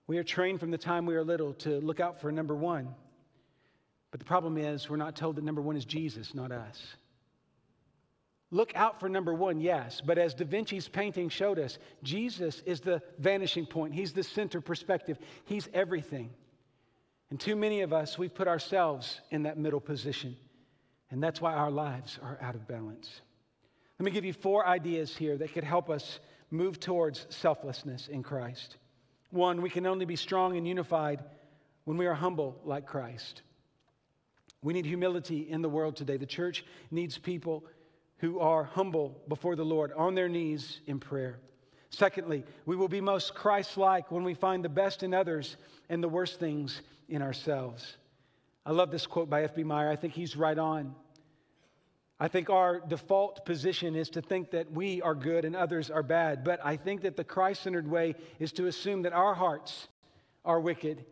We 0.06 0.18
are 0.18 0.24
trained 0.24 0.60
from 0.60 0.70
the 0.70 0.78
time 0.78 1.06
we 1.06 1.16
are 1.16 1.24
little 1.24 1.54
to 1.54 1.80
look 1.80 2.00
out 2.00 2.20
for 2.20 2.30
number 2.30 2.54
one. 2.54 2.94
But 4.10 4.20
the 4.20 4.26
problem 4.26 4.56
is, 4.56 4.88
we're 4.88 4.96
not 4.96 5.16
told 5.16 5.36
that 5.36 5.44
number 5.44 5.60
one 5.60 5.76
is 5.76 5.84
Jesus, 5.84 6.34
not 6.34 6.52
us. 6.52 6.80
Look 8.52 8.76
out 8.76 9.00
for 9.00 9.08
number 9.08 9.34
one, 9.34 9.60
yes, 9.60 10.00
but 10.00 10.18
as 10.18 10.32
Da 10.32 10.44
Vinci's 10.44 10.86
painting 10.86 11.28
showed 11.28 11.58
us, 11.58 11.78
Jesus 12.04 12.62
is 12.64 12.80
the 12.80 13.02
vanishing 13.18 13.66
point. 13.66 13.92
He's 13.92 14.12
the 14.12 14.22
center 14.22 14.60
perspective. 14.60 15.18
He's 15.44 15.68
everything. 15.74 16.30
And 17.30 17.40
too 17.40 17.56
many 17.56 17.80
of 17.80 17.92
us, 17.92 18.16
we've 18.16 18.34
put 18.34 18.46
ourselves 18.46 19.20
in 19.30 19.42
that 19.42 19.58
middle 19.58 19.80
position. 19.80 20.36
And 21.10 21.20
that's 21.20 21.40
why 21.40 21.54
our 21.54 21.72
lives 21.72 22.20
are 22.22 22.38
out 22.40 22.54
of 22.54 22.68
balance. 22.68 23.20
Let 23.98 24.04
me 24.04 24.12
give 24.12 24.24
you 24.24 24.32
four 24.32 24.64
ideas 24.64 25.16
here 25.16 25.36
that 25.38 25.52
could 25.52 25.64
help 25.64 25.90
us 25.90 26.20
move 26.50 26.78
towards 26.78 27.26
selflessness 27.30 28.06
in 28.06 28.22
Christ. 28.22 28.76
One, 29.30 29.62
we 29.62 29.70
can 29.70 29.86
only 29.86 30.04
be 30.04 30.16
strong 30.16 30.56
and 30.56 30.66
unified 30.66 31.22
when 31.84 31.96
we 31.96 32.06
are 32.06 32.14
humble 32.14 32.60
like 32.64 32.86
Christ. 32.86 33.42
We 34.62 34.72
need 34.72 34.86
humility 34.86 35.48
in 35.48 35.62
the 35.62 35.68
world 35.68 35.96
today. 35.96 36.16
The 36.16 36.26
church 36.26 36.64
needs 36.90 37.18
people 37.18 37.64
who 38.18 38.40
are 38.40 38.64
humble 38.64 39.20
before 39.28 39.56
the 39.56 39.64
Lord, 39.64 39.92
on 39.92 40.14
their 40.14 40.28
knees 40.28 40.80
in 40.86 40.98
prayer. 40.98 41.38
Secondly, 41.90 42.44
we 42.64 42.76
will 42.76 42.88
be 42.88 43.00
most 43.00 43.34
Christ 43.34 43.76
like 43.76 44.10
when 44.10 44.24
we 44.24 44.34
find 44.34 44.64
the 44.64 44.68
best 44.68 45.02
in 45.02 45.14
others 45.14 45.56
and 45.88 46.02
the 46.02 46.08
worst 46.08 46.40
things 46.40 46.82
in 47.08 47.22
ourselves. 47.22 47.96
I 48.64 48.72
love 48.72 48.90
this 48.90 49.06
quote 49.06 49.30
by 49.30 49.44
F.B. 49.44 49.64
Meyer. 49.64 49.90
I 49.90 49.96
think 49.96 50.14
he's 50.14 50.36
right 50.36 50.58
on. 50.58 50.94
I 52.18 52.29
think 52.29 52.48
our 52.48 52.81
default 52.81 53.44
position 53.44 53.94
is 53.94 54.09
to 54.11 54.22
think 54.22 54.52
that 54.52 54.72
we 54.72 55.02
are 55.02 55.14
good 55.14 55.44
and 55.44 55.55
others 55.55 55.90
are 55.90 56.02
bad, 56.02 56.44
but 56.44 56.61
I 56.64 56.76
think 56.76 57.02
that 57.02 57.16
the 57.16 57.24
Christ 57.24 57.62
centered 57.62 57.88
way 57.90 58.14
is 58.38 58.52
to 58.52 58.66
assume 58.66 59.02
that 59.02 59.12
our 59.12 59.35
hearts 59.35 59.88
are 60.44 60.59
wicked 60.59 61.05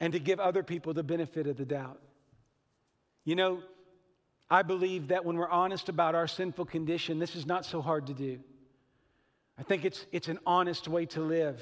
and 0.00 0.12
to 0.12 0.18
give 0.18 0.38
other 0.38 0.62
people 0.62 0.92
the 0.92 1.02
benefit 1.02 1.46
of 1.46 1.56
the 1.56 1.64
doubt. 1.64 2.00
You 3.24 3.36
know, 3.36 3.62
I 4.50 4.62
believe 4.62 5.08
that 5.08 5.24
when 5.24 5.36
we're 5.36 5.48
honest 5.48 5.88
about 5.88 6.14
our 6.14 6.26
sinful 6.26 6.66
condition, 6.66 7.18
this 7.18 7.34
is 7.34 7.46
not 7.46 7.64
so 7.64 7.80
hard 7.80 8.06
to 8.08 8.14
do. 8.14 8.38
I 9.58 9.62
think 9.62 9.84
it's, 9.84 10.06
it's 10.12 10.28
an 10.28 10.38
honest 10.46 10.88
way 10.88 11.06
to 11.06 11.20
live, 11.22 11.60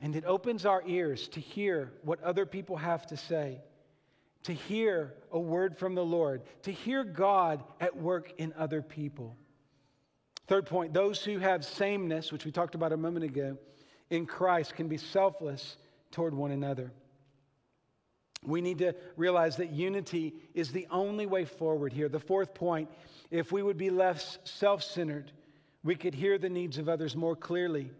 and 0.00 0.14
it 0.14 0.24
opens 0.24 0.64
our 0.64 0.82
ears 0.86 1.28
to 1.28 1.40
hear 1.40 1.92
what 2.02 2.22
other 2.22 2.46
people 2.46 2.76
have 2.76 3.06
to 3.08 3.16
say 3.16 3.60
to 4.48 4.54
hear 4.54 5.12
a 5.30 5.38
word 5.38 5.76
from 5.76 5.94
the 5.94 6.04
Lord, 6.04 6.40
to 6.62 6.72
hear 6.72 7.04
God 7.04 7.62
at 7.80 7.94
work 7.94 8.32
in 8.38 8.54
other 8.56 8.80
people. 8.80 9.36
Third 10.46 10.64
point 10.64 10.94
those 10.94 11.22
who 11.22 11.38
have 11.38 11.66
sameness, 11.66 12.32
which 12.32 12.46
we 12.46 12.50
talked 12.50 12.74
about 12.74 12.94
a 12.94 12.96
moment 12.96 13.26
ago, 13.26 13.58
in 14.08 14.24
Christ 14.24 14.74
can 14.74 14.88
be 14.88 14.96
selfless 14.96 15.76
toward 16.10 16.32
one 16.32 16.50
another. 16.50 16.90
We 18.42 18.62
need 18.62 18.78
to 18.78 18.94
realize 19.18 19.56
that 19.56 19.70
unity 19.72 20.32
is 20.54 20.72
the 20.72 20.86
only 20.90 21.26
way 21.26 21.44
forward 21.44 21.92
here. 21.92 22.08
The 22.08 22.18
fourth 22.18 22.54
point 22.54 22.88
if 23.30 23.52
we 23.52 23.62
would 23.62 23.76
be 23.76 23.90
less 23.90 24.38
self 24.44 24.82
centered, 24.82 25.30
we 25.84 25.94
could 25.94 26.14
hear 26.14 26.38
the 26.38 26.48
needs 26.48 26.78
of 26.78 26.88
others 26.88 27.14
more 27.14 27.36
clearly 27.36 27.90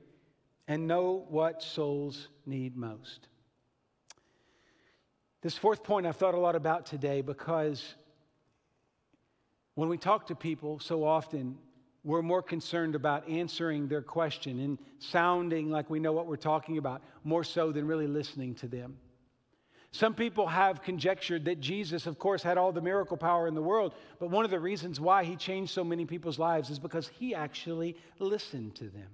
and 0.66 0.88
know 0.88 1.26
what 1.28 1.62
souls 1.62 2.28
need 2.46 2.74
most. 2.74 3.28
This 5.48 5.56
fourth 5.56 5.82
point 5.82 6.04
I've 6.06 6.14
thought 6.14 6.34
a 6.34 6.38
lot 6.38 6.56
about 6.56 6.84
today 6.84 7.22
because 7.22 7.82
when 9.76 9.88
we 9.88 9.96
talk 9.96 10.26
to 10.26 10.34
people 10.34 10.78
so 10.78 11.04
often, 11.04 11.56
we're 12.04 12.20
more 12.20 12.42
concerned 12.42 12.94
about 12.94 13.26
answering 13.30 13.88
their 13.88 14.02
question 14.02 14.60
and 14.60 14.78
sounding 14.98 15.70
like 15.70 15.88
we 15.88 16.00
know 16.00 16.12
what 16.12 16.26
we're 16.26 16.36
talking 16.36 16.76
about 16.76 17.00
more 17.24 17.44
so 17.44 17.72
than 17.72 17.86
really 17.86 18.06
listening 18.06 18.56
to 18.56 18.68
them. 18.68 18.98
Some 19.90 20.12
people 20.12 20.46
have 20.46 20.82
conjectured 20.82 21.46
that 21.46 21.60
Jesus, 21.60 22.06
of 22.06 22.18
course, 22.18 22.42
had 22.42 22.58
all 22.58 22.70
the 22.70 22.82
miracle 22.82 23.16
power 23.16 23.48
in 23.48 23.54
the 23.54 23.62
world, 23.62 23.94
but 24.20 24.28
one 24.28 24.44
of 24.44 24.50
the 24.50 24.60
reasons 24.60 25.00
why 25.00 25.24
he 25.24 25.34
changed 25.34 25.72
so 25.72 25.82
many 25.82 26.04
people's 26.04 26.38
lives 26.38 26.68
is 26.68 26.78
because 26.78 27.08
he 27.08 27.34
actually 27.34 27.96
listened 28.18 28.74
to 28.74 28.84
them. 28.90 29.08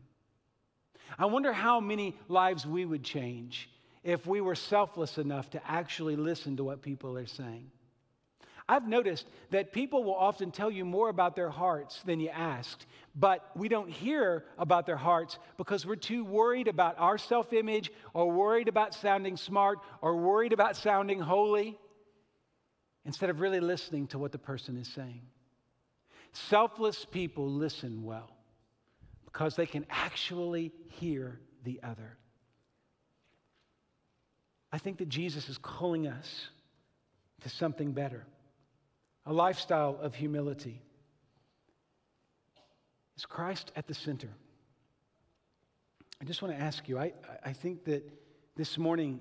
I 1.17 1.27
wonder 1.27 1.53
how 1.53 1.79
many 1.79 2.19
lives 2.27 2.67
we 2.67 2.85
would 2.85 3.05
change 3.05 3.69
if 4.05 4.27
we 4.27 4.41
were 4.41 4.55
selfless 4.55 5.19
enough 5.19 5.51
to 5.51 5.71
actually 5.71 6.15
listen 6.15 6.59
to 6.59 6.65
what 6.65 6.83
people 6.83 7.17
are 7.17 7.27
saying. 7.27 7.71
I've 8.69 8.89
noticed 8.89 9.27
that 9.51 9.73
people 9.73 10.05
will 10.05 10.15
often 10.15 10.51
tell 10.51 10.71
you 10.71 10.87
more 10.87 11.11
about 11.11 11.37
their 11.37 11.51
hearts 11.51 12.01
than 12.03 12.19
you 12.19 12.31
asked, 12.31 12.87
but 13.15 13.51
we 13.55 13.69
don't 13.69 13.91
hear 13.91 14.45
about 14.57 14.87
their 14.87 14.97
hearts 14.97 15.39
because 15.59 15.85
we're 15.85 15.97
too 15.97 16.25
worried 16.25 16.69
about 16.69 16.99
our 16.99 17.19
self 17.19 17.53
image 17.53 17.93
or 18.15 18.31
worried 18.31 18.69
about 18.69 18.95
sounding 18.95 19.37
smart 19.37 19.81
or 20.01 20.17
worried 20.17 20.55
about 20.55 20.77
sounding 20.77 21.21
holy 21.21 21.79
instead 23.05 23.29
of 23.29 23.41
really 23.41 23.61
listening 23.61 24.07
to 24.09 24.19
what 24.19 24.33
the 24.33 24.39
person 24.39 24.79
is 24.79 24.89
saying. 24.89 25.23
Selfless 26.33 27.05
people 27.05 27.51
listen 27.51 28.03
well 28.03 28.31
because 29.27 29.57
they 29.57 29.67
can 29.67 29.85
actually 29.91 30.73
hear 30.89 31.39
the 31.65 31.81
other. 31.83 32.17
I 34.75 34.79
think 34.79 34.99
that 34.99 35.09
Jesus 35.09 35.49
is 35.49 35.57
calling 35.57 36.09
us 36.09 36.49
to 37.43 37.49
something 37.49 37.93
better 37.93 38.27
a 39.25 39.33
lifestyle 39.33 39.97
of 40.03 40.17
humility. 40.17 40.83
Is 43.17 43.25
Christ 43.25 43.71
at 43.77 43.87
the 43.87 43.95
center? 43.95 44.31
I 46.21 46.25
just 46.25 46.43
want 46.43 46.59
to 46.59 46.61
ask 46.61 46.89
you, 46.89 46.99
I, 46.99 47.13
I 47.45 47.53
think 47.53 47.85
that 47.85 48.03
this 48.57 48.77
morning 48.77 49.21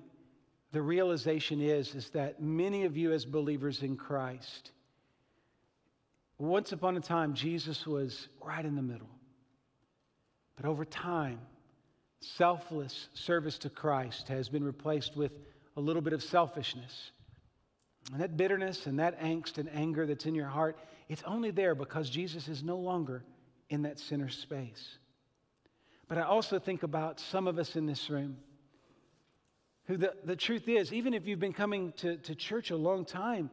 the 0.71 0.81
realization 0.81 1.61
is, 1.61 1.93
is 1.93 2.09
that 2.09 2.41
many 2.41 2.85
of 2.85 2.97
you 2.97 3.13
as 3.13 3.23
believers 3.23 3.83
in 3.83 3.95
Christ, 3.95 4.71
once 6.39 6.71
upon 6.71 6.97
a 6.97 6.99
time, 6.99 7.35
Jesus 7.35 7.85
was 7.85 8.27
right 8.43 8.65
in 8.65 8.75
the 8.75 8.81
middle. 8.81 9.11
But 10.55 10.65
over 10.65 10.83
time, 10.83 11.41
selfless 12.23 13.09
service 13.13 13.57
to 13.59 13.69
Christ 13.69 14.27
has 14.29 14.49
been 14.49 14.63
replaced 14.63 15.15
with 15.15 15.31
a 15.75 15.81
little 15.81 16.01
bit 16.01 16.13
of 16.13 16.23
selfishness 16.23 17.11
and 18.11 18.21
that 18.21 18.35
bitterness 18.35 18.85
and 18.85 18.99
that 18.99 19.19
angst 19.21 19.57
and 19.57 19.69
anger 19.73 20.05
that's 20.05 20.25
in 20.25 20.35
your 20.35 20.47
heart, 20.47 20.77
it's 21.07 21.23
only 21.25 21.51
there 21.51 21.75
because 21.75 22.09
Jesus 22.09 22.47
is 22.47 22.63
no 22.63 22.77
longer 22.77 23.23
in 23.69 23.83
that 23.83 23.99
center 23.99 24.29
space. 24.29 24.97
But 26.07 26.17
I 26.17 26.23
also 26.23 26.59
think 26.59 26.83
about 26.83 27.19
some 27.19 27.47
of 27.47 27.57
us 27.57 27.75
in 27.75 27.85
this 27.85 28.09
room 28.09 28.37
who 29.85 29.97
the, 29.97 30.13
the 30.23 30.35
truth 30.35 30.67
is, 30.67 30.93
even 30.93 31.13
if 31.13 31.25
you've 31.25 31.39
been 31.39 31.53
coming 31.53 31.93
to, 31.97 32.17
to 32.17 32.35
church 32.35 32.71
a 32.71 32.75
long 32.75 33.05
time, 33.05 33.49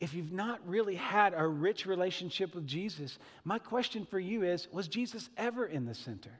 if 0.00 0.14
you've 0.14 0.32
not 0.32 0.60
really 0.66 0.96
had 0.96 1.32
a 1.36 1.46
rich 1.46 1.86
relationship 1.86 2.54
with 2.54 2.66
Jesus, 2.66 3.18
my 3.44 3.58
question 3.58 4.04
for 4.04 4.18
you 4.18 4.42
is 4.42 4.68
Was 4.72 4.88
Jesus 4.88 5.30
ever 5.36 5.64
in 5.66 5.86
the 5.86 5.94
center? 5.94 6.38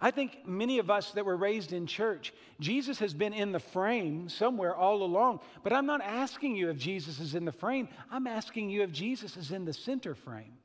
I 0.00 0.10
think 0.10 0.46
many 0.46 0.78
of 0.78 0.90
us 0.90 1.12
that 1.12 1.24
were 1.24 1.36
raised 1.36 1.72
in 1.72 1.86
church, 1.86 2.32
Jesus 2.60 2.98
has 2.98 3.14
been 3.14 3.32
in 3.32 3.52
the 3.52 3.58
frame 3.58 4.28
somewhere 4.28 4.74
all 4.74 5.02
along. 5.02 5.40
But 5.62 5.72
I'm 5.72 5.86
not 5.86 6.02
asking 6.02 6.56
you 6.56 6.70
if 6.70 6.78
Jesus 6.78 7.20
is 7.20 7.34
in 7.34 7.44
the 7.44 7.52
frame, 7.52 7.88
I'm 8.10 8.26
asking 8.26 8.70
you 8.70 8.82
if 8.82 8.92
Jesus 8.92 9.36
is 9.36 9.50
in 9.50 9.64
the 9.64 9.72
center 9.72 10.14
frame. 10.14 10.58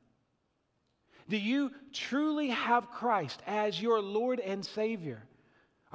Do 1.28 1.36
you 1.36 1.72
truly 1.92 2.48
have 2.48 2.90
Christ 2.90 3.42
as 3.46 3.80
your 3.80 4.00
Lord 4.00 4.38
and 4.40 4.64
Savior? 4.64 5.22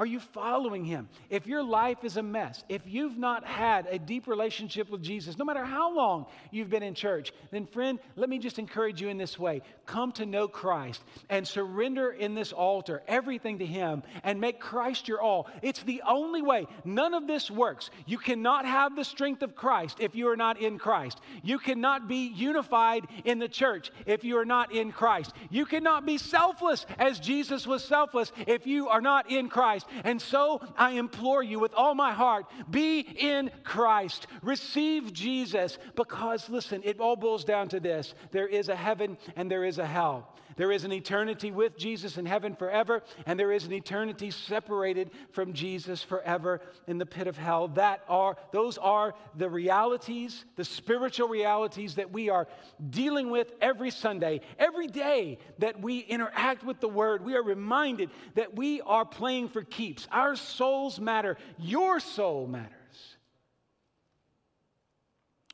Are 0.01 0.05
you 0.07 0.19
following 0.19 0.83
him? 0.83 1.07
If 1.29 1.45
your 1.45 1.61
life 1.61 2.03
is 2.03 2.17
a 2.17 2.23
mess, 2.23 2.63
if 2.67 2.81
you've 2.87 3.19
not 3.19 3.45
had 3.45 3.85
a 3.85 3.99
deep 3.99 4.25
relationship 4.25 4.89
with 4.89 5.03
Jesus, 5.03 5.37
no 5.37 5.45
matter 5.45 5.63
how 5.63 5.95
long 5.95 6.25
you've 6.49 6.71
been 6.71 6.81
in 6.81 6.95
church, 6.95 7.31
then 7.51 7.67
friend, 7.67 7.99
let 8.15 8.27
me 8.27 8.39
just 8.39 8.57
encourage 8.57 8.99
you 8.99 9.09
in 9.09 9.19
this 9.19 9.37
way. 9.37 9.61
Come 9.85 10.11
to 10.13 10.25
know 10.25 10.47
Christ 10.47 11.03
and 11.29 11.47
surrender 11.47 12.09
in 12.09 12.33
this 12.33 12.51
altar 12.51 13.03
everything 13.07 13.59
to 13.59 13.65
him 13.67 14.01
and 14.23 14.41
make 14.41 14.59
Christ 14.59 15.07
your 15.07 15.21
all. 15.21 15.47
It's 15.61 15.83
the 15.83 16.01
only 16.07 16.41
way. 16.41 16.65
None 16.83 17.13
of 17.13 17.27
this 17.27 17.51
works. 17.51 17.91
You 18.07 18.17
cannot 18.17 18.65
have 18.65 18.95
the 18.95 19.05
strength 19.05 19.43
of 19.43 19.55
Christ 19.55 19.97
if 19.99 20.15
you 20.15 20.29
are 20.29 20.35
not 20.35 20.59
in 20.59 20.79
Christ. 20.79 21.21
You 21.43 21.59
cannot 21.59 22.07
be 22.07 22.25
unified 22.29 23.05
in 23.23 23.37
the 23.37 23.47
church 23.47 23.91
if 24.07 24.23
you 24.23 24.39
are 24.39 24.45
not 24.45 24.73
in 24.73 24.91
Christ. 24.91 25.33
You 25.51 25.67
cannot 25.67 26.07
be 26.07 26.17
selfless 26.17 26.87
as 26.97 27.19
Jesus 27.19 27.67
was 27.67 27.83
selfless 27.83 28.31
if 28.47 28.65
you 28.65 28.89
are 28.89 29.01
not 29.01 29.29
in 29.29 29.47
Christ. 29.47 29.85
And 30.03 30.21
so 30.21 30.61
I 30.77 30.91
implore 30.91 31.43
you 31.43 31.59
with 31.59 31.73
all 31.73 31.95
my 31.95 32.11
heart 32.11 32.45
be 32.69 32.99
in 32.99 33.51
Christ. 33.63 34.27
Receive 34.41 35.13
Jesus 35.13 35.77
because, 35.95 36.49
listen, 36.49 36.81
it 36.83 36.99
all 36.99 37.15
boils 37.15 37.43
down 37.43 37.69
to 37.69 37.79
this 37.79 38.13
there 38.31 38.47
is 38.47 38.69
a 38.69 38.75
heaven 38.75 39.17
and 39.35 39.49
there 39.49 39.63
is 39.63 39.77
a 39.77 39.85
hell. 39.85 40.27
There 40.57 40.71
is 40.71 40.83
an 40.83 40.91
eternity 40.91 41.51
with 41.51 41.77
Jesus 41.77 42.17
in 42.17 42.25
heaven 42.25 42.55
forever, 42.55 43.03
and 43.25 43.39
there 43.39 43.51
is 43.51 43.65
an 43.65 43.73
eternity 43.73 44.31
separated 44.31 45.11
from 45.31 45.53
Jesus 45.53 46.03
forever 46.03 46.61
in 46.87 46.97
the 46.97 47.05
pit 47.05 47.27
of 47.27 47.37
hell. 47.37 47.69
That 47.69 48.01
are, 48.07 48.35
those 48.51 48.77
are 48.77 49.15
the 49.35 49.49
realities, 49.49 50.45
the 50.55 50.65
spiritual 50.65 51.29
realities 51.29 51.95
that 51.95 52.11
we 52.11 52.29
are 52.29 52.47
dealing 52.89 53.29
with 53.29 53.51
every 53.61 53.91
Sunday. 53.91 54.41
Every 54.59 54.87
day 54.87 55.39
that 55.59 55.81
we 55.81 55.99
interact 55.99 56.63
with 56.63 56.79
the 56.79 56.89
Word, 56.89 57.23
we 57.23 57.35
are 57.35 57.43
reminded 57.43 58.09
that 58.35 58.55
we 58.55 58.81
are 58.81 59.05
playing 59.05 59.49
for 59.49 59.63
keeps. 59.71 60.07
Our 60.11 60.35
souls 60.35 60.99
matter. 60.99 61.37
Your 61.57 61.99
soul 61.99 62.47
matters. 62.47 62.71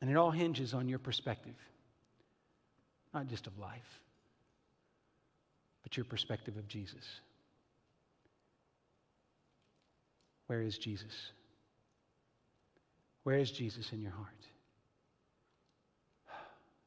And 0.02 0.10
it 0.10 0.16
all 0.16 0.32
hinges 0.32 0.74
on 0.74 0.90
your 0.90 1.00
perspective, 1.00 1.56
not 3.14 3.28
just 3.28 3.48
of 3.48 3.58
life, 3.58 4.02
but 5.84 5.98
your 5.98 6.06
perspective 6.06 6.58
of 6.58 6.68
Jesus. 6.68 7.06
Where 10.48 10.62
is 10.62 10.78
Jesus? 10.78 11.32
Where 13.24 13.38
is 13.38 13.52
Jesus 13.52 13.92
in 13.92 14.02
your 14.02 14.12
heart? 14.12 14.28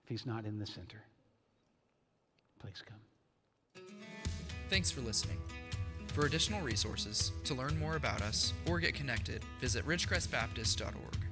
If 0.04 0.08
he's 0.08 0.24
not 0.24 0.44
in 0.44 0.58
the 0.58 0.66
center, 0.66 1.02
please 2.60 2.82
come. 2.86 3.84
Thanks 4.70 4.90
for 4.90 5.00
listening. 5.00 5.38
For 6.12 6.26
additional 6.26 6.60
resources, 6.60 7.32
to 7.44 7.54
learn 7.54 7.78
more 7.78 7.96
about 7.96 8.20
us, 8.20 8.52
or 8.66 8.80
get 8.80 8.94
connected, 8.94 9.44
visit 9.60 9.86
ridgecrestbaptist.org. 9.86 11.29